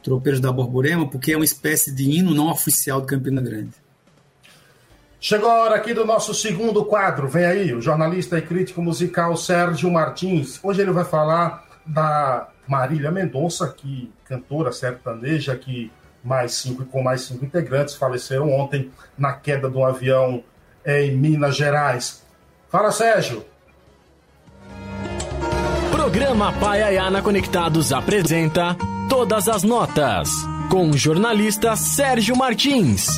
[0.02, 3.72] Tropeiros da Borborema, porque é uma espécie de hino não oficial de Campina Grande.
[5.20, 7.28] Chegou a hora aqui do nosso segundo quadro.
[7.28, 10.60] Vem aí, o jornalista e crítico musical Sérgio Martins.
[10.62, 15.90] Hoje ele vai falar da Marília Mendonça, que cantora sertaneja, que
[16.22, 20.44] mais cinco com mais cinco integrantes faleceram ontem na queda de um avião
[20.86, 22.22] em Minas Gerais.
[22.70, 23.44] Fala, Sérgio.
[25.90, 28.76] Programa Paiaiana Conectados apresenta
[29.08, 30.28] Todas as Notas,
[30.70, 33.08] com o jornalista Sérgio Martins.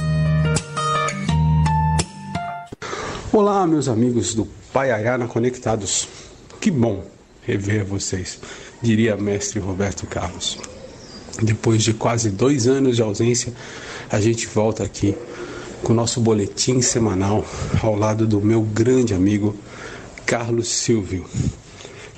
[3.31, 6.09] Olá, meus amigos do Paiaiana Conectados.
[6.61, 7.05] Que bom
[7.43, 8.41] rever vocês,
[8.83, 10.59] diria mestre Roberto Carlos.
[11.43, 13.53] Depois de quase dois anos de ausência,
[14.11, 15.17] a gente volta aqui
[15.83, 17.45] com o nosso boletim semanal
[17.83, 19.55] ao lado do meu grande amigo
[20.27, 21.25] Carlos Silvio,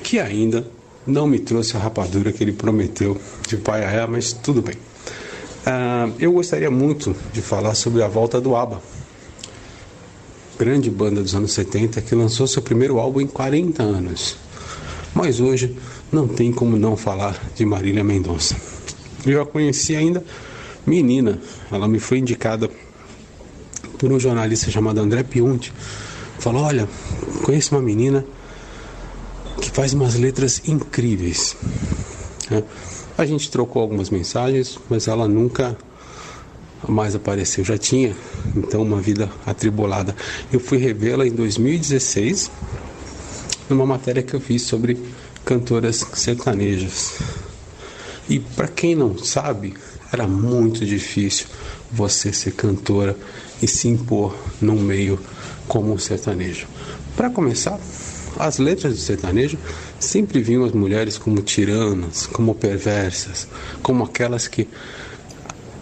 [0.03, 0.67] que ainda
[1.07, 4.75] não me trouxe a rapadura que ele prometeu de pai a ela, mas tudo bem.
[4.75, 8.81] Uh, eu gostaria muito de falar sobre a volta do ABBA,
[10.59, 14.37] grande banda dos anos 70 que lançou seu primeiro álbum em 40 anos.
[15.15, 15.77] Mas hoje
[16.11, 18.57] não tem como não falar de Marília Mendonça.
[19.27, 20.25] Eu a conheci ainda
[20.87, 22.71] menina, ela me foi indicada
[24.01, 25.73] por um jornalista chamado André Piunti.
[26.39, 26.89] Falou: Olha,
[27.45, 28.25] conheço uma menina
[29.61, 31.55] que faz umas letras incríveis.
[32.51, 32.63] É.
[33.19, 35.77] A gente trocou algumas mensagens, mas ela nunca
[36.89, 37.63] mais apareceu.
[37.63, 38.17] Já tinha
[38.57, 40.17] então uma vida atribulada.
[40.51, 42.51] Eu fui revê-la em 2016
[43.69, 44.99] numa matéria que eu fiz sobre
[45.45, 47.19] cantoras sertanejas.
[48.31, 49.75] E para quem não sabe,
[50.11, 51.47] era muito difícil
[51.93, 53.15] você ser cantora
[53.63, 55.19] e se impor num meio
[55.69, 56.67] como o sertanejo.
[57.17, 57.79] Para começar,
[58.39, 59.59] as letras do sertanejo
[59.99, 63.47] sempre viam as mulheres como tiranas, como perversas,
[63.83, 64.69] como aquelas que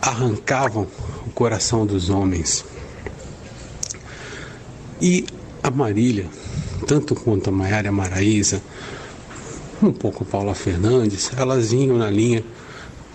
[0.00, 0.86] arrancavam
[1.26, 2.64] o coração dos homens.
[5.00, 5.24] E
[5.62, 6.26] a Marília,
[6.86, 8.60] tanto quanto a Maiara Maraíza,
[9.82, 12.44] um pouco Paula Fernandes, elas vinham na linha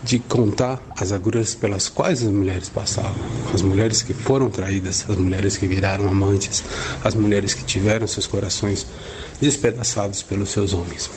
[0.04, 3.16] de contar as agruras pelas quais as mulheres passavam,
[3.54, 6.64] as mulheres que foram traídas, as mulheres que viraram amantes,
[7.04, 8.86] as mulheres que tiveram seus corações
[9.40, 11.10] despedaçados pelos seus homens.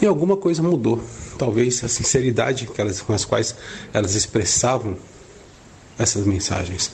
[0.00, 1.00] E alguma coisa mudou,
[1.38, 3.54] talvez a sinceridade com as quais
[3.92, 4.96] elas expressavam
[5.98, 6.90] essas mensagens,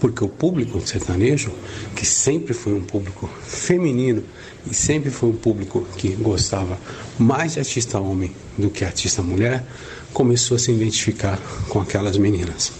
[0.00, 1.52] porque o público sertanejo,
[1.94, 4.22] que sempre foi um público feminino
[4.70, 6.78] e sempre foi um público que gostava
[7.18, 9.64] mais de artista homem do que artista mulher,
[10.12, 11.38] começou a se identificar
[11.68, 12.72] com aquelas meninas.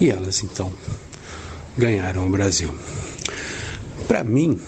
[0.00, 0.72] E elas então
[1.76, 2.74] ganharam o Brasil.
[4.08, 4.58] Para mim,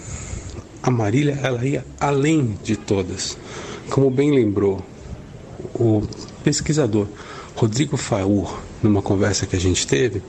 [0.81, 3.37] a Marília ela ia além de todas.
[3.89, 4.83] Como bem lembrou
[5.73, 6.03] o
[6.43, 7.07] pesquisador
[7.55, 10.21] Rodrigo Faur numa conversa que a gente teve,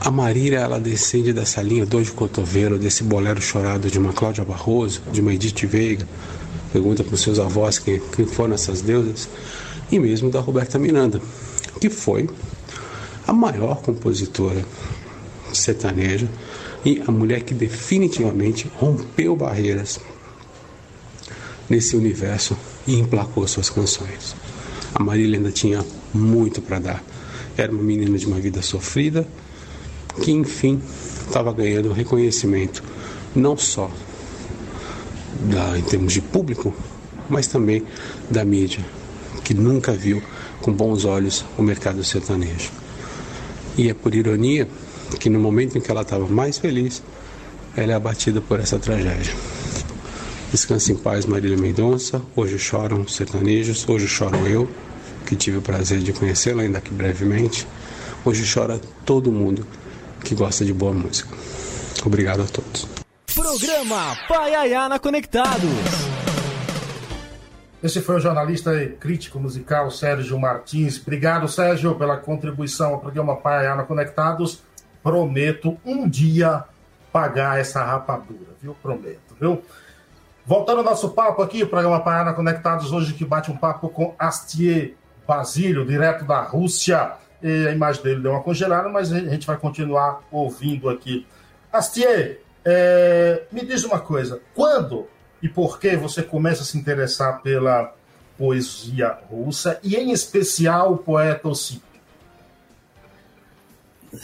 [0.00, 4.44] a Marília ela descende dessa linha dor de cotovelo, desse bolero chorado de uma Cláudia
[4.44, 6.06] Barroso, de uma Edith Veiga,
[6.72, 9.28] pergunta para os seus avós quem, quem foram essas deusas,
[9.90, 11.22] e mesmo da Roberta Miranda,
[11.80, 12.28] que foi
[13.26, 14.62] a maior compositora
[15.52, 16.28] sertaneja
[16.84, 19.98] e a mulher que definitivamente rompeu barreiras
[21.70, 22.56] nesse universo
[22.86, 24.36] e emplacou suas canções.
[24.94, 25.82] A Marília ainda tinha
[26.14, 27.04] muito para dar.
[27.56, 29.26] Era uma menina de uma vida sofrida,
[30.22, 30.80] que enfim
[31.26, 32.82] estava ganhando reconhecimento,
[33.34, 33.90] não só
[35.40, 36.74] da, em termos de público,
[37.28, 37.82] mas também
[38.30, 38.84] da mídia,
[39.42, 40.22] que nunca viu
[40.60, 42.70] com bons olhos o mercado sertanejo.
[43.76, 44.68] E é por ironia
[45.18, 47.02] que no momento em que ela estava mais feliz,
[47.76, 49.34] ela é abatida por essa tragédia.
[50.50, 52.22] Descanse em paz, Marília Mendonça.
[52.36, 54.68] Hoje choram sertanejos, hoje choro eu,
[55.24, 57.66] que tive o prazer de conhecê-la ainda aqui brevemente.
[58.24, 59.66] Hoje chora todo mundo
[60.22, 61.36] que gosta de boa música.
[62.04, 62.86] Obrigado a todos.
[63.34, 66.14] Programa Paiaiana Conectados.
[67.82, 70.98] Esse foi o jornalista e crítico musical Sérgio Martins.
[70.98, 74.62] Obrigado, Sérgio, pela contribuição ao programa Paiaiana Conectados.
[75.02, 76.64] Prometo um dia
[77.12, 78.74] pagar essa rapadura, viu?
[78.82, 79.62] Prometo, viu?
[80.46, 84.14] Voltando ao nosso papo aqui, o programa Paiana Conectados, hoje que bate um papo com
[84.18, 84.94] Astier
[85.26, 87.12] Basílio, direto da Rússia.
[87.42, 91.26] E a imagem dele deu uma congelada, mas a gente vai continuar ouvindo aqui.
[91.72, 95.06] Astier, é, me diz uma coisa: quando
[95.42, 97.94] e por que você começa a se interessar pela
[98.38, 101.82] poesia russa e, em especial, o poeta Ossip?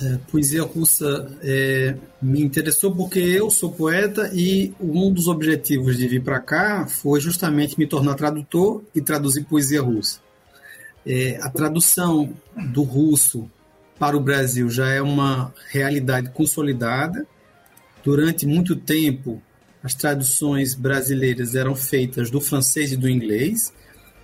[0.03, 6.07] É, poesia russa é, me interessou porque eu sou poeta e um dos objetivos de
[6.07, 10.21] vir para cá foi justamente me tornar tradutor e traduzir poesia russa.
[11.07, 12.33] É, a tradução
[12.73, 13.51] do russo
[13.99, 17.27] para o Brasil já é uma realidade consolidada.
[18.03, 19.43] Durante muito tempo,
[19.83, 23.73] as traduções brasileiras eram feitas do francês e do inglês.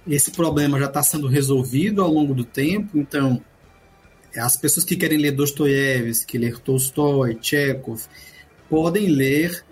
[0.06, 3.42] Esse problema já está sendo resolvido ao longo do tempo, então
[4.36, 8.02] as pessoas que querem ler Dostoiévski, ler Tolstói, Chekhov,
[8.68, 9.64] podem ler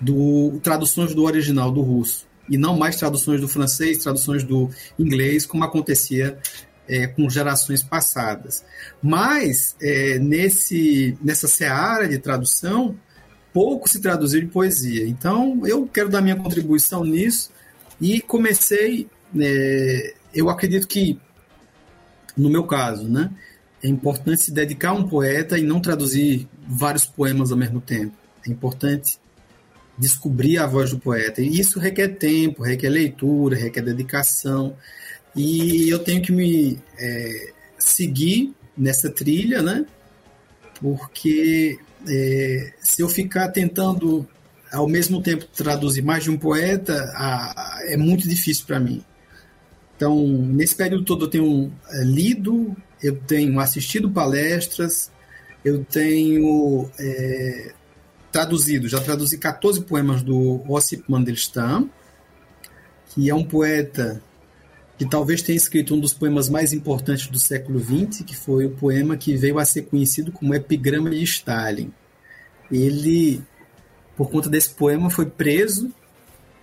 [0.00, 5.44] do, traduções do original do russo e não mais traduções do francês, traduções do inglês,
[5.44, 6.38] como acontecia
[6.88, 8.64] é, com gerações passadas.
[9.02, 12.96] Mas é, nesse, nessa seara de tradução,
[13.52, 15.06] pouco se traduziu de poesia.
[15.06, 17.50] Então eu quero dar minha contribuição nisso
[18.00, 19.08] e comecei.
[19.38, 21.18] É, eu acredito que,
[22.36, 23.30] no meu caso, né,
[23.82, 28.16] é importante se dedicar a um poeta e não traduzir vários poemas ao mesmo tempo.
[28.46, 29.18] É importante
[29.98, 31.42] descobrir a voz do poeta.
[31.42, 34.76] E isso requer tempo, requer leitura, requer dedicação.
[35.34, 39.84] E eu tenho que me é, seguir nessa trilha, né?
[40.80, 41.78] Porque
[42.08, 44.26] é, se eu ficar tentando
[44.72, 49.02] ao mesmo tempo traduzir mais de um poeta, a, a, é muito difícil para mim.
[49.96, 55.10] Então, nesse período todo eu tenho é, lido, eu tenho assistido palestras,
[55.64, 57.72] eu tenho é,
[58.32, 61.88] traduzido, já traduzi 14 poemas do Ossip Mandelstam,
[63.08, 64.22] que é um poeta
[64.98, 68.70] que talvez tenha escrito um dos poemas mais importantes do século XX, que foi o
[68.70, 71.92] poema que veio a ser conhecido como Epigrama de Stalin.
[72.70, 73.40] Ele,
[74.16, 75.90] por conta desse poema, foi preso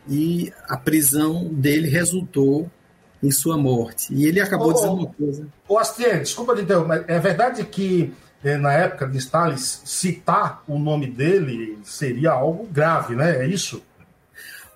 [0.08, 2.70] e a prisão dele resultou
[3.24, 4.14] em sua morte.
[4.14, 5.48] E ele acabou oh, dizendo uma coisa.
[5.68, 8.14] Ô, Astier, desculpa te interromper, é verdade que
[8.46, 13.44] é, na época de Stalin, citar o nome dele seria algo grave, né?
[13.44, 13.82] É isso?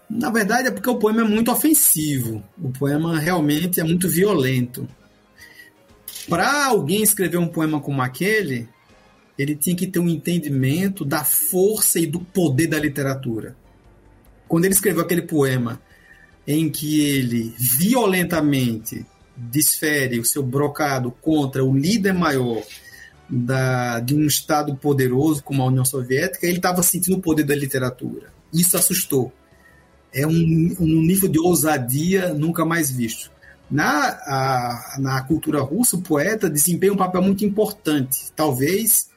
[0.09, 2.43] Na verdade, é porque o poema é muito ofensivo.
[2.57, 4.89] O poema realmente é muito violento.
[6.27, 8.67] Para alguém escrever um poema como aquele,
[9.37, 13.55] ele tinha que ter um entendimento da força e do poder da literatura.
[14.47, 15.79] Quando ele escreveu aquele poema
[16.47, 19.05] em que ele violentamente
[19.37, 22.63] desfere o seu brocado contra o líder maior
[23.29, 27.55] da, de um Estado poderoso como a União Soviética, ele estava sentindo o poder da
[27.55, 28.33] literatura.
[28.51, 29.31] Isso assustou.
[30.11, 33.31] É um, um nível de ousadia nunca mais visto.
[33.69, 39.09] Na, a, na cultura russa, o poeta desempenha um papel muito importante, talvez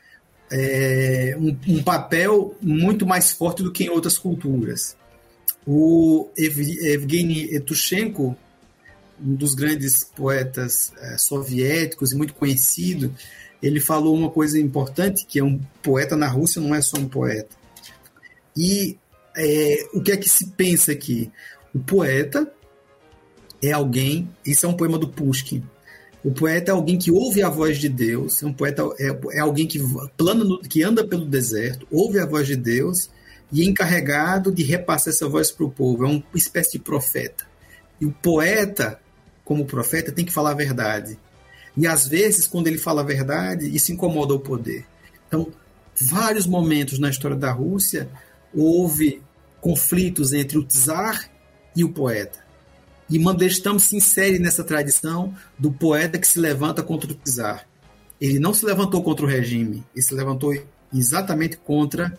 [0.52, 4.94] é, um, um, papel muito mais forte do que em outras culturas.
[5.66, 8.36] O Evgeny Etushenko,
[9.18, 13.14] um dos grandes poetas é, soviéticos e muito conhecido,
[13.62, 17.08] ele falou uma coisa importante, que é um poeta na Rússia não é só um
[17.08, 17.54] poeta.
[18.56, 18.98] E
[19.36, 21.30] é, o que é que se pensa aqui?
[21.74, 22.52] O poeta
[23.62, 25.62] é alguém, isso é um poema do Pushkin,
[26.24, 29.40] o poeta é alguém que ouve a voz de Deus, é um poeta é, é
[29.40, 29.80] alguém que
[30.16, 33.10] plana no, que anda pelo deserto, ouve a voz de Deus
[33.50, 36.04] e é encarregado de repassar essa voz para o povo.
[36.04, 37.44] É uma espécie de profeta.
[38.00, 39.00] E o poeta,
[39.44, 41.18] como profeta, tem que falar a verdade.
[41.76, 44.84] E às vezes, quando ele fala a verdade, isso incomoda o poder.
[45.26, 45.48] Então,
[45.94, 48.08] vários momentos na história da Rússia
[48.54, 49.22] houve
[49.60, 51.30] conflitos entre o czar
[51.74, 52.40] e o poeta.
[53.08, 57.66] E Mandelstam se insere nessa tradição do poeta que se levanta contra o czar.
[58.20, 60.54] Ele não se levantou contra o regime, ele se levantou
[60.92, 62.16] exatamente contra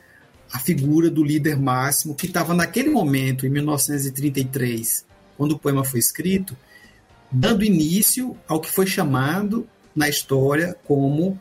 [0.51, 5.05] a figura do líder máximo que estava naquele momento, em 1933,
[5.37, 6.55] quando o poema foi escrito,
[7.33, 11.39] dando início ao que foi chamado na história como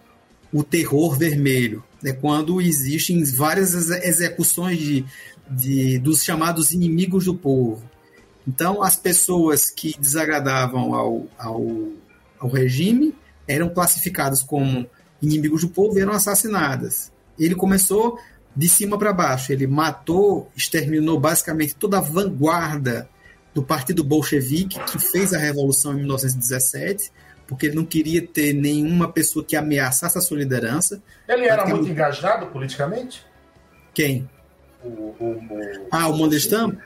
[0.53, 5.05] o terror vermelho, né, quando existem várias execuções de,
[5.49, 7.83] de, dos chamados inimigos do povo.
[8.47, 11.67] Então, as pessoas que desagradavam ao, ao,
[12.39, 13.15] ao regime
[13.47, 14.87] eram classificadas como
[15.21, 17.13] inimigos do povo e eram assassinadas.
[17.39, 18.19] Ele começou
[18.55, 19.53] de cima para baixo.
[19.53, 23.09] Ele matou, exterminou basicamente toda a vanguarda
[23.55, 27.11] do Partido Bolchevique, que fez a Revolução em 1917,
[27.47, 31.03] porque ele não queria ter nenhuma pessoa que ameaçasse a sua liderança.
[31.29, 33.25] Ele era muito engajado politicamente?
[33.93, 34.29] Quem?
[34.83, 35.87] O, o, o...
[35.91, 36.77] Ah, o Mandelstam?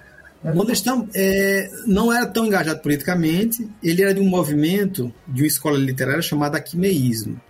[0.42, 5.46] O Mandelstam é, não era tão engajado politicamente, ele era de um movimento, de uma
[5.46, 7.40] escola literária chamada Aquimeísmo.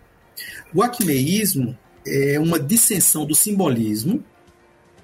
[0.75, 4.23] O Aquimeísmo é uma dissensão do simbolismo.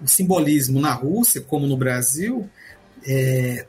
[0.00, 2.48] O simbolismo na Rússia, como no Brasil,
[3.06, 3.66] é,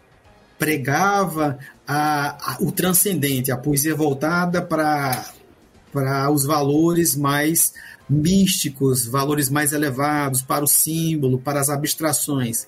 [0.63, 7.73] pregava a, a, o transcendente, a poesia voltada para os valores mais
[8.09, 12.65] místicos, valores mais elevados, para o símbolo, para as abstrações.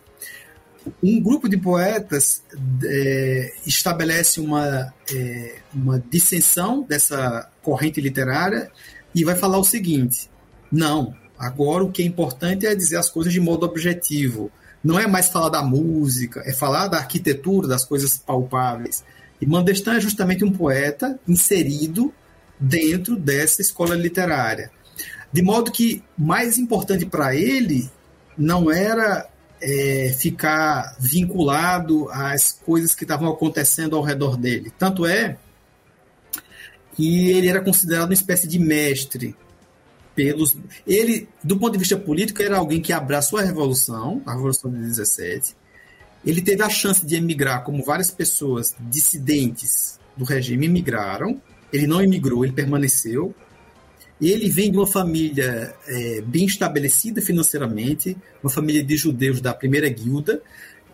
[1.02, 2.44] Um grupo de poetas
[2.84, 8.70] é, estabelece uma, é, uma dissensão dessa corrente literária
[9.16, 10.30] e vai falar o seguinte:
[10.70, 14.52] não, agora o que é importante é dizer as coisas de modo objetivo
[14.86, 19.04] não é mais falar da música, é falar da arquitetura, das coisas palpáveis.
[19.42, 22.14] E Mandelstam é justamente um poeta inserido
[22.60, 24.70] dentro dessa escola literária.
[25.34, 27.90] De modo que mais importante para ele
[28.38, 29.28] não era
[29.60, 34.72] é, ficar vinculado às coisas que estavam acontecendo ao redor dele.
[34.78, 35.36] Tanto é
[36.96, 39.36] que ele era considerado uma espécie de mestre
[40.16, 40.58] pelos.
[40.88, 44.80] Ele, do ponto de vista político, era alguém que abraçou a revolução, a revolução de
[44.80, 45.56] 17.
[46.26, 51.40] Ele teve a chance de emigrar, como várias pessoas dissidentes do regime emigraram.
[51.72, 53.36] Ele não emigrou, ele permaneceu.
[54.20, 59.90] Ele vem de uma família é, bem estabelecida financeiramente, uma família de judeus da primeira
[59.90, 60.42] guilda,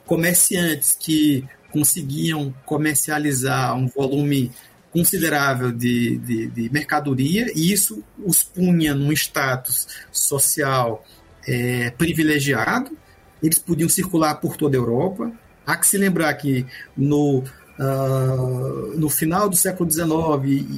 [0.06, 4.52] comerciantes que conseguiam comercializar um volume
[4.92, 11.04] considerável de, de, de mercadoria, e isso os punha num status social
[11.48, 12.98] é, privilegiado.
[13.42, 15.32] Eles podiam circular por toda a Europa.
[15.66, 16.66] Há que se lembrar que
[16.96, 17.40] no,
[17.80, 20.06] uh, no final do século XIX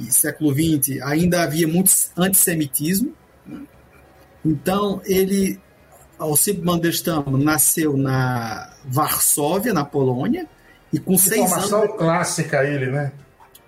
[0.08, 3.12] e século XX ainda havia muito antissemitismo.
[3.46, 3.62] Né?
[4.44, 5.60] Então, ele,
[6.18, 10.46] Alcide Mandelstam nasceu na Varsóvia, na Polônia,
[10.92, 11.96] e com seis Formação anos...
[11.96, 13.12] clássica ele, né?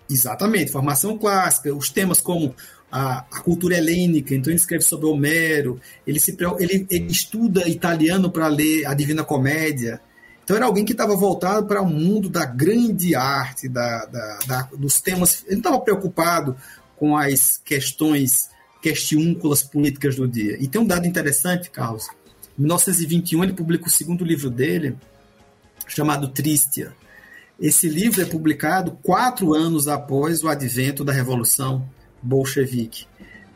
[0.08, 2.54] Exatamente, formação clássica, os temas como
[2.90, 8.30] a, a, cultura helênica, então ele escreve sobre Homero, ele, se, ele, ele estuda italiano
[8.30, 10.00] para ler a Divina Comédia.
[10.44, 14.62] Então era alguém que estava voltado para o mundo da grande arte, da, da, da
[14.76, 15.42] dos temas.
[15.44, 16.56] Ele não estava preocupado
[16.96, 18.48] com as questões
[18.80, 20.56] questiúnculas políticas do dia.
[20.60, 22.06] E tem um dado interessante, Carlos.
[22.56, 24.96] Em 1921 ele publica o segundo livro dele,
[25.88, 26.94] chamado Tristia
[27.58, 31.88] esse livro é publicado quatro anos após o advento da Revolução
[32.22, 33.06] Bolchevique.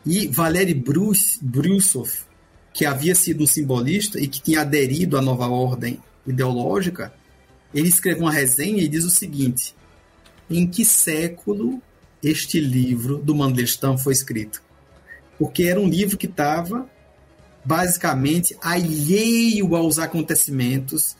[0.03, 2.11] E Valery Brusov,
[2.73, 7.13] que havia sido um simbolista e que tinha aderido à nova ordem ideológica,
[7.73, 9.75] ele escreveu uma resenha e diz o seguinte:
[10.49, 11.79] em que século
[12.23, 14.63] este livro do Mandelstam foi escrito?
[15.37, 16.89] Porque era um livro que estava
[17.63, 21.15] basicamente alheio aos acontecimentos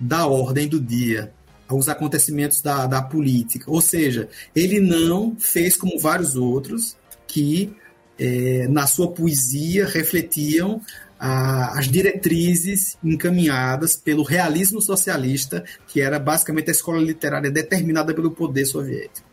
[0.00, 1.30] da ordem do dia
[1.74, 3.70] os acontecimentos da, da política.
[3.70, 6.96] Ou seja, ele não fez como vários outros
[7.26, 7.74] que,
[8.18, 10.80] é, na sua poesia, refletiam
[11.18, 18.32] a, as diretrizes encaminhadas pelo realismo socialista, que era basicamente a escola literária determinada pelo
[18.32, 19.28] poder soviético.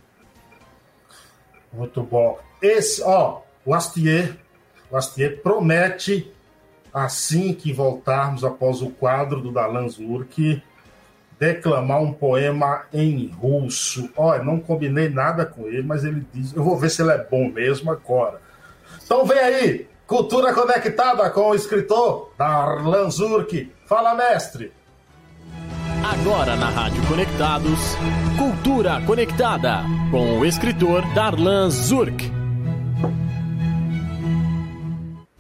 [1.74, 2.40] Muito bom.
[2.62, 4.38] Esse, ó, o Astier,
[4.92, 6.32] o Astier promete,
[6.94, 10.62] assim que voltarmos após o quadro do Dalan Zurk,
[11.40, 14.10] declamar um poema em russo.
[14.18, 17.18] Olha, não combinei nada com ele, mas ele diz: eu vou ver se ele é
[17.18, 18.42] bom mesmo agora.
[19.04, 23.72] Então vem aí, Cultura Conectada com o escritor Darlan Zurk.
[23.86, 24.72] Fala, mestre!
[26.04, 27.80] Agora na Rádio Conectados,
[28.38, 32.32] Cultura Conectada com o escritor Darlan Zurk.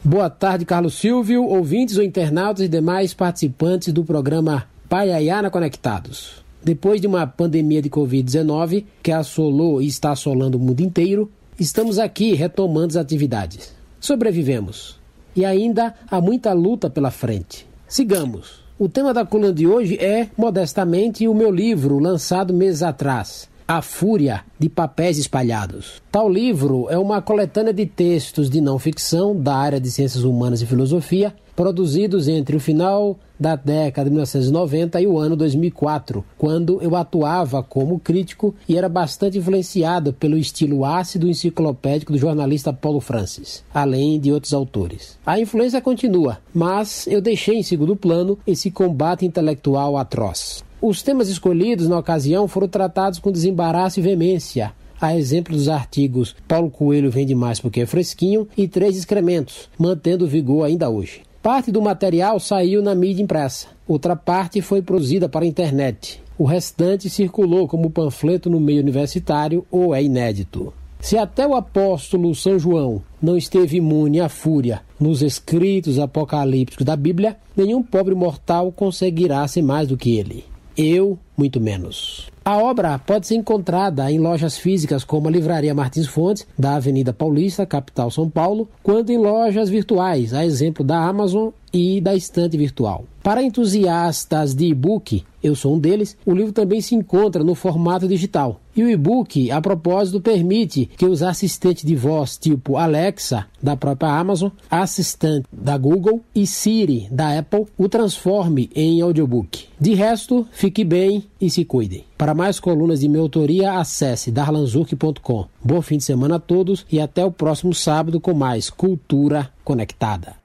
[0.03, 6.43] Boa tarde, Carlos Silvio, ouvintes ou internautas e demais participantes do programa Paiaiana Conectados.
[6.63, 11.99] Depois de uma pandemia de Covid-19 que assolou e está assolando o mundo inteiro, estamos
[11.99, 13.71] aqui retomando as atividades.
[13.99, 14.99] Sobrevivemos.
[15.35, 17.67] E ainda há muita luta pela frente.
[17.87, 18.61] Sigamos.
[18.79, 23.83] O tema da coluna de hoje é, modestamente, o meu livro, lançado meses atrás, A
[23.83, 26.01] Fúria de Papéis Espalhados.
[26.11, 30.63] Tal livro é uma coletânea de textos de não ficção da área de Ciências Humanas
[30.63, 36.81] e Filosofia produzidos entre o final da década de 1990 e o ano 2004, quando
[36.81, 42.99] eu atuava como crítico e era bastante influenciado pelo estilo ácido enciclopédico do jornalista Paulo
[42.99, 45.17] Francis, além de outros autores.
[45.25, 50.63] A influência continua, mas eu deixei em segundo plano esse combate intelectual atroz.
[50.81, 56.35] Os temas escolhidos na ocasião foram tratados com desembaraço e veemência, a exemplo dos artigos
[56.47, 61.21] Paulo Coelho vende mais porque é fresquinho e Três Excrementos, mantendo vigor ainda hoje.
[61.41, 66.21] Parte do material saiu na mídia impressa, outra parte foi produzida para a internet.
[66.37, 70.73] O restante circulou como panfleto no meio universitário ou é inédito.
[70.99, 76.97] Se até o apóstolo São João não esteve imune à fúria nos escritos apocalípticos da
[76.97, 80.43] Bíblia, nenhum pobre mortal conseguirá ser mais do que ele.
[80.75, 82.29] Eu, muito menos.
[82.49, 87.13] A obra pode ser encontrada em lojas físicas como a Livraria Martins Fontes, da Avenida
[87.13, 92.57] Paulista, capital São Paulo, quanto em lojas virtuais, a exemplo da Amazon e da Estante
[92.57, 93.05] Virtual.
[93.21, 98.07] Para entusiastas de e-book, eu sou um deles, o livro também se encontra no formato
[98.07, 98.59] digital.
[98.75, 104.17] E o e-book, a propósito, permite que os assistentes de voz tipo Alexa, da própria
[104.17, 109.65] Amazon, assistente da Google e Siri, da Apple, o transforme em audiobook.
[109.79, 112.05] De resto, fique bem e se cuidem.
[112.17, 115.45] Para mais colunas de minha autoria, acesse darlanzurk.com.
[115.61, 120.35] Bom fim de semana a todos e até o próximo sábado com mais Cultura Conectada.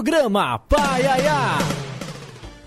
[0.00, 1.58] Programa Paiaiá.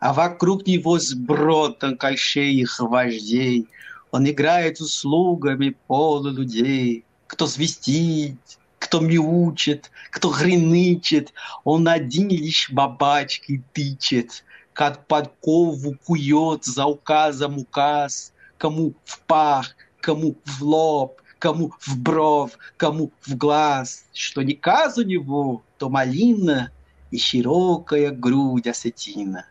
[0.00, 3.68] А вокруг него сброд тонкольшеих вождей.
[4.10, 7.04] Он играет услугами полулюдей.
[7.26, 8.38] Кто свистит,
[8.78, 11.32] кто мяучит, кто хренычет,
[11.64, 18.31] он один лишь бабачкой тычет, как подкову кует за указом указ,
[18.61, 24.05] кому в пах, кому в лоб, кому в бровь, кому в глаз.
[24.13, 26.71] Что не каз у него, то малина
[27.11, 29.45] и широкая грудь осетина.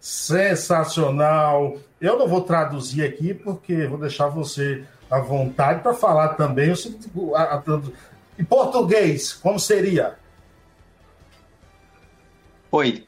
[0.00, 1.78] Sensacional!
[1.98, 6.74] Eu não vou traduzir aqui porque vou deixar você à vontade para falar também.
[8.38, 10.18] Em português, como seria?
[12.70, 13.06] Oi,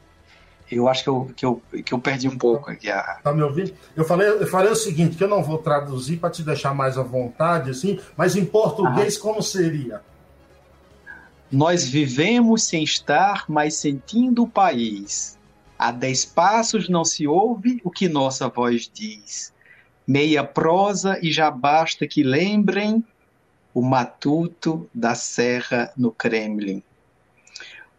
[0.75, 2.89] eu acho que eu, que eu, que eu perdi um pouco aqui.
[2.89, 3.19] A...
[3.23, 3.73] Tá me ouvindo?
[3.95, 6.97] Eu falei, eu falei o seguinte, que eu não vou traduzir para te deixar mais
[6.97, 9.21] à vontade, assim, mas em português ah.
[9.21, 10.01] como seria?
[11.51, 15.37] Nós vivemos sem estar, mas sentindo o país.
[15.77, 19.53] A dez passos não se ouve o que nossa voz diz.
[20.07, 23.03] Meia prosa e já basta que lembrem
[23.73, 26.83] o matuto da serra no Kremlin.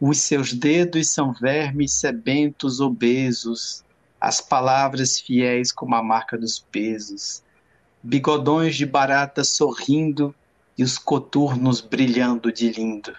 [0.05, 3.84] Os seus dedos são vermes sebentos obesos,
[4.20, 7.40] as palavras fiéis como a marca dos pesos.
[8.03, 10.34] Bigodões de barata sorrindo,
[10.76, 13.14] e os coturnos brilhando de lindo.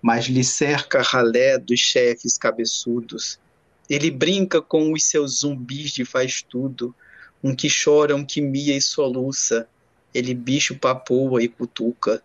[0.00, 3.40] Mas lhe cerca ralé dos chefes cabeçudos.
[3.90, 6.94] Ele brinca com os seus zumbis de faz tudo,
[7.42, 9.66] um que chora, um que mia e soluça.
[10.14, 12.22] Ele bicho papoa e cutuca.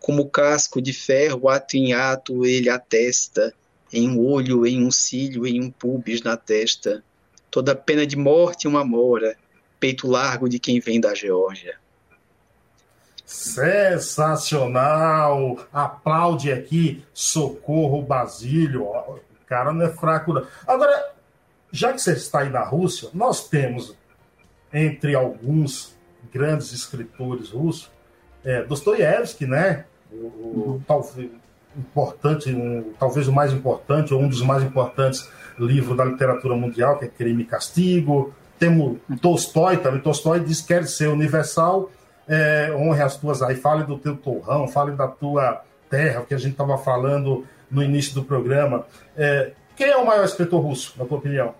[0.00, 3.54] Como casco de ferro, ato em ato, ele atesta,
[3.92, 7.04] em um olho, em um cílio, em um pubis na testa.
[7.50, 9.36] Toda pena de morte uma mora,
[9.78, 11.78] peito largo de quem vem da Geórgia.
[13.30, 15.58] Sensacional!
[15.72, 18.82] Aplaude aqui, socorro Basílio.
[18.84, 20.32] O cara não é fraco.
[20.32, 20.44] Não.
[20.66, 21.12] Agora,
[21.70, 23.96] já que você está aí na Rússia, nós temos,
[24.72, 25.96] entre alguns
[26.32, 27.88] grandes escritores russos,
[28.44, 29.84] é, Dostoiévski, né?
[30.12, 30.82] O, o,
[31.76, 36.98] importante, um, talvez o mais importante, ou um dos mais importantes livros da literatura mundial,
[36.98, 38.34] que é Crime e Castigo.
[38.58, 40.00] Temos Tolstói também.
[40.00, 41.90] Tolstói diz que quer ser universal,
[42.28, 46.38] é, honre as tuas aí, fale do teu torrão, fale da tua terra, que a
[46.38, 48.86] gente estava falando no início do programa.
[49.16, 51.54] É, quem é o maior escritor russo, na tua opinião?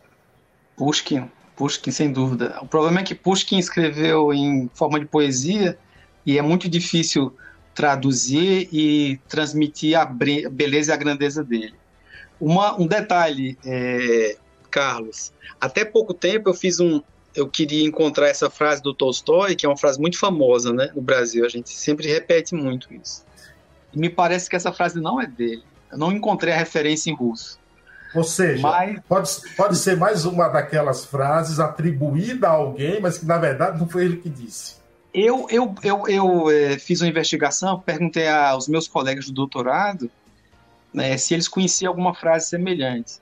[0.76, 1.30] Pushkin.
[1.56, 2.58] Pushkin, sem dúvida.
[2.62, 5.78] O problema é que Pushkin escreveu em forma de poesia
[6.24, 7.34] e é muito difícil
[7.74, 11.74] traduzir e transmitir a beleza e a grandeza dele.
[12.40, 14.36] Uma, um detalhe, é,
[14.70, 15.32] Carlos.
[15.60, 17.02] Até pouco tempo eu fiz um.
[17.34, 21.00] Eu queria encontrar essa frase do Tolstói, que é uma frase muito famosa né, no
[21.00, 21.44] Brasil.
[21.44, 23.24] A gente sempre repete muito isso.
[23.92, 25.62] E me parece que essa frase não é dele.
[25.92, 27.60] Eu não encontrei a referência em russo.
[28.14, 28.98] Ou seja, mas...
[29.08, 33.88] pode, pode ser mais uma daquelas frases atribuída a alguém, mas que na verdade não
[33.88, 34.79] foi ele que disse.
[35.12, 40.10] Eu, eu, eu, eu é, fiz uma investigação, perguntei aos meus colegas do doutorado
[40.92, 43.20] né, se eles conheciam alguma frase semelhante.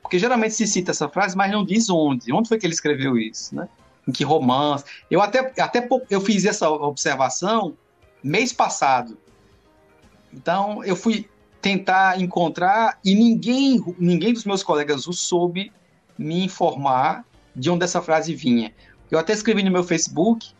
[0.00, 2.32] Porque geralmente se cita essa frase, mas não diz onde.
[2.32, 3.68] Onde foi que ele escreveu isso, né?
[4.06, 4.84] Em que romance?
[5.10, 7.76] Eu até, até eu fiz essa observação
[8.22, 9.18] mês passado.
[10.32, 11.28] Então eu fui
[11.60, 15.72] tentar encontrar e ninguém, ninguém dos meus colegas soube
[16.16, 17.24] me informar
[17.54, 18.72] de onde essa frase vinha.
[19.10, 20.52] Eu até escrevi no meu Facebook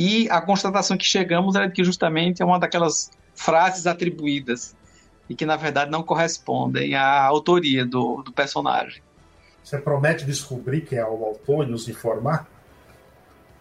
[0.00, 4.74] e a constatação que chegamos era que justamente é uma daquelas frases atribuídas
[5.28, 9.02] e que na verdade não correspondem à autoria do, do personagem.
[9.62, 12.48] Você promete descobrir quem é o autor e nos informar?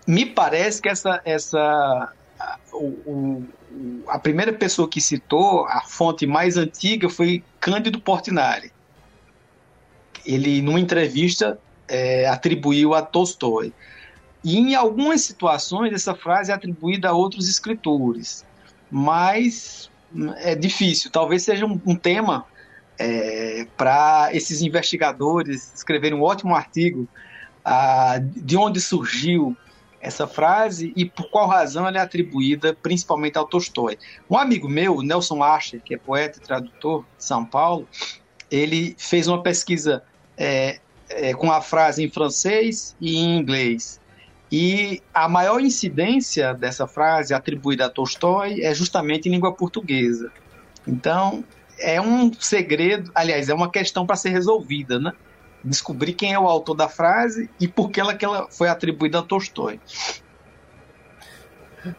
[0.08, 2.14] Me parece que essa, essa
[2.72, 3.48] o, o,
[4.08, 8.72] a primeira pessoa que citou a fonte mais antiga foi Cândido Portinari.
[10.26, 13.74] Ele, numa entrevista, é, atribuiu a Tolstói.
[14.44, 18.46] E em algumas situações essa frase é atribuída a outros escritores,
[18.90, 19.90] mas
[20.38, 21.12] é difícil.
[21.12, 22.46] Talvez seja um, um tema
[22.98, 27.08] é, para esses investigadores escreverem um ótimo artigo
[27.64, 29.56] ah, de onde surgiu
[30.02, 33.98] essa frase e por qual razão ela é atribuída principalmente ao Tolstói.
[34.30, 37.88] Um amigo meu, Nelson Asher, que é poeta e tradutor de São Paulo,
[38.50, 40.04] ele fez uma pesquisa
[40.38, 40.80] é,
[41.10, 44.00] é, com a frase em francês e em inglês.
[44.52, 50.32] E a maior incidência dessa frase atribuída a Tolstói é justamente em língua portuguesa.
[50.88, 51.44] Então,
[51.78, 55.14] é um segredo, aliás, é uma questão para ser resolvida, né?
[55.64, 59.20] Descobrir quem é o autor da frase e por que ela, que ela foi atribuída
[59.20, 59.80] a Tolstói.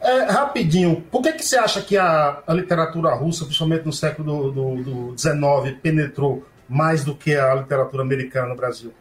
[0.00, 4.50] É, rapidinho, por que, que você acha que a, a literatura russa, principalmente no século
[4.50, 8.92] do, do, do XIX, penetrou mais do que a literatura americana no Brasil?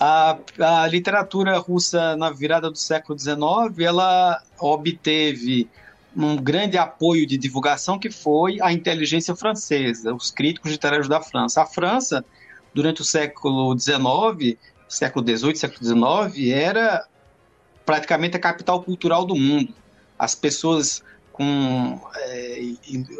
[0.00, 3.38] A, a literatura russa na virada do século XIX,
[3.80, 5.68] ela obteve
[6.16, 11.62] um grande apoio de divulgação que foi a inteligência francesa, os críticos literários da França.
[11.62, 12.24] A França,
[12.72, 14.56] durante o século XIX,
[14.88, 17.06] século XVIII, século XIX, era
[17.84, 19.74] praticamente a capital cultural do mundo.
[20.18, 22.60] As pessoas com é,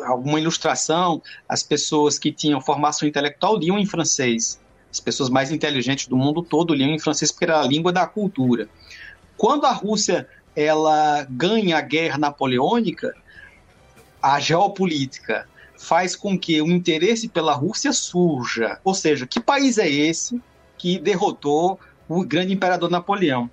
[0.07, 4.61] alguma ilustração, as pessoas que tinham formação intelectual liam em francês.
[4.91, 8.07] As pessoas mais inteligentes do mundo todo liam em francês porque era a língua da
[8.07, 8.69] cultura.
[9.37, 13.15] Quando a Rússia ela ganha a guerra napoleônica,
[14.21, 15.47] a geopolítica
[15.79, 18.81] faz com que o interesse pela Rússia surja.
[18.83, 20.43] Ou seja, que país é esse
[20.77, 21.79] que derrotou
[22.09, 23.49] o grande imperador Napoleão?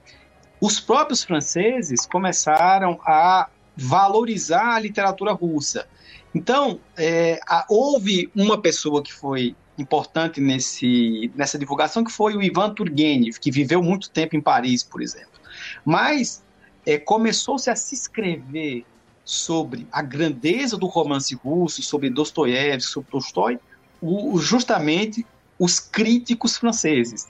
[0.60, 5.88] Os próprios franceses começaram a valorizar a literatura russa.
[6.34, 12.74] Então, é, houve uma pessoa que foi importante nesse, nessa divulgação, que foi o Ivan
[12.74, 15.40] Turgenev, que viveu muito tempo em Paris, por exemplo.
[15.84, 16.44] Mas
[16.86, 18.86] é, começou-se a se escrever
[19.24, 23.60] sobre a grandeza do romance russo, sobre Dostoiévski, sobre Tolstói,
[24.02, 25.26] o, justamente
[25.58, 27.28] os críticos franceses.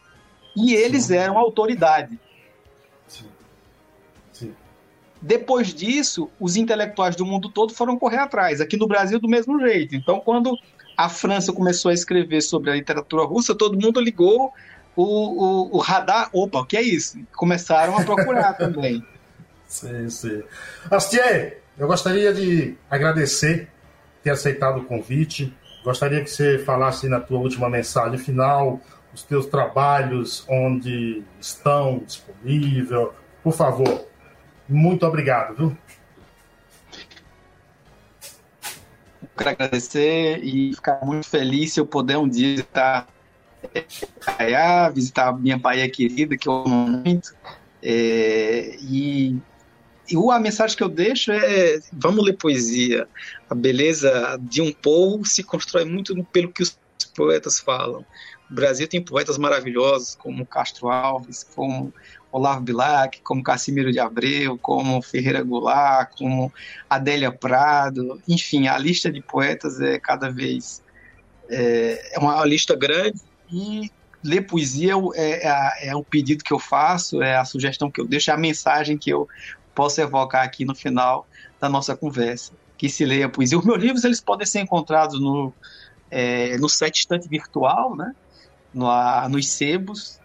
[0.56, 1.16] E eles Sim.
[1.16, 2.20] eram autoridade.
[3.08, 3.30] Sim.
[4.32, 4.54] Sim.
[5.22, 8.60] Depois disso, os intelectuais do mundo todo foram correr atrás.
[8.60, 9.96] Aqui no Brasil, do mesmo jeito.
[9.96, 10.58] Então, quando
[10.98, 14.54] a França começou a escrever sobre a literatura russa, todo mundo ligou
[14.96, 16.30] o, o, o radar.
[16.32, 17.20] Opa, o que é isso?
[17.36, 19.06] Começaram a procurar também.
[19.68, 20.44] Sim, sim.
[20.90, 23.68] Astier, eu gostaria de agradecer
[24.24, 25.54] ter aceitado o convite.
[25.84, 28.80] Gostaria que você falasse na tua última mensagem final
[29.14, 33.10] os teus trabalhos, onde estão disponíveis.
[33.44, 34.06] Por favor,
[34.68, 35.78] muito obrigado, viu?
[39.38, 43.08] Quero agradecer e ficar muito feliz se eu puder um dia visitar
[44.26, 47.36] Bahia, visitar minha Bahia querida, que eu amo muito.
[47.82, 49.38] É, e,
[50.10, 53.08] e a mensagem que eu deixo é: vamos ler poesia.
[53.50, 56.78] A beleza de um povo se constrói muito pelo que os
[57.16, 58.06] poetas falam.
[58.50, 61.94] O Brasil tem poetas maravilhosos como Castro Alves, como
[62.36, 66.52] Olavo Bilac, como Cassimiro de Abreu, como Ferreira Goulart, como
[66.90, 70.84] Adélia Prado, enfim, a lista de poetas é cada vez
[71.50, 73.90] é, é uma lista grande e
[74.22, 78.06] ler poesia é, é, é um pedido que eu faço, é a sugestão que eu
[78.06, 79.30] deixo, é a mensagem que eu
[79.74, 81.26] posso evocar aqui no final
[81.58, 83.58] da nossa conversa, que se leia poesia.
[83.58, 85.54] Os meus livros eles podem ser encontrados no,
[86.12, 88.14] é, no site Estante Virtual, né?
[88.74, 88.90] no,
[89.30, 90.20] nos sebos,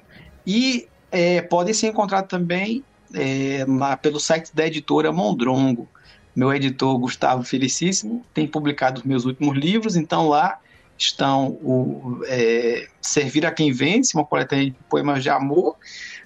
[0.44, 2.84] e é, podem ser encontrados também
[3.14, 5.88] é, na, pelo site da editora Mondrongo.
[6.34, 10.58] Meu editor Gustavo Felicíssimo tem publicado os meus últimos livros, então lá
[10.96, 15.76] estão o é, Servir a Quem Vence, uma coletânea de poemas de amor,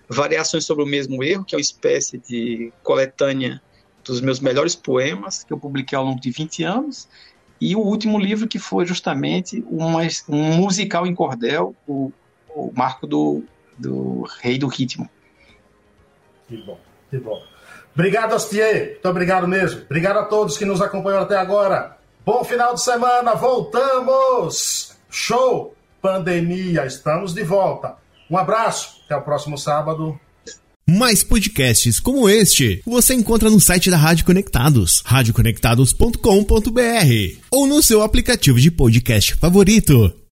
[0.09, 3.63] Variações sobre o Mesmo Erro, que é uma espécie de coletânea
[4.05, 7.09] dos meus melhores poemas, que eu publiquei ao longo de 20 anos,
[7.61, 12.13] e o último livro que foi justamente uma, um musical em cordel, o,
[12.51, 13.43] o marco do,
[13.79, 15.09] do Rei do Ritmo.
[16.49, 16.79] Que bom,
[17.11, 17.41] que bom.
[17.95, 18.93] Obrigado, Astier.
[18.93, 19.83] Muito obrigado mesmo.
[19.83, 21.97] Obrigado a todos que nos acompanharam até agora.
[22.27, 23.35] Bom final de semana.
[23.35, 24.95] Voltamos.
[25.11, 25.75] Show.
[26.03, 26.87] Pandemia.
[26.87, 27.97] Estamos de volta.
[28.29, 29.01] Um abraço.
[29.07, 30.19] Até o próximo sábado.
[30.87, 38.03] Mais podcasts como este você encontra no site da Rádio Conectados, radioconectados.com.br ou no seu
[38.03, 40.24] aplicativo de podcast favorito.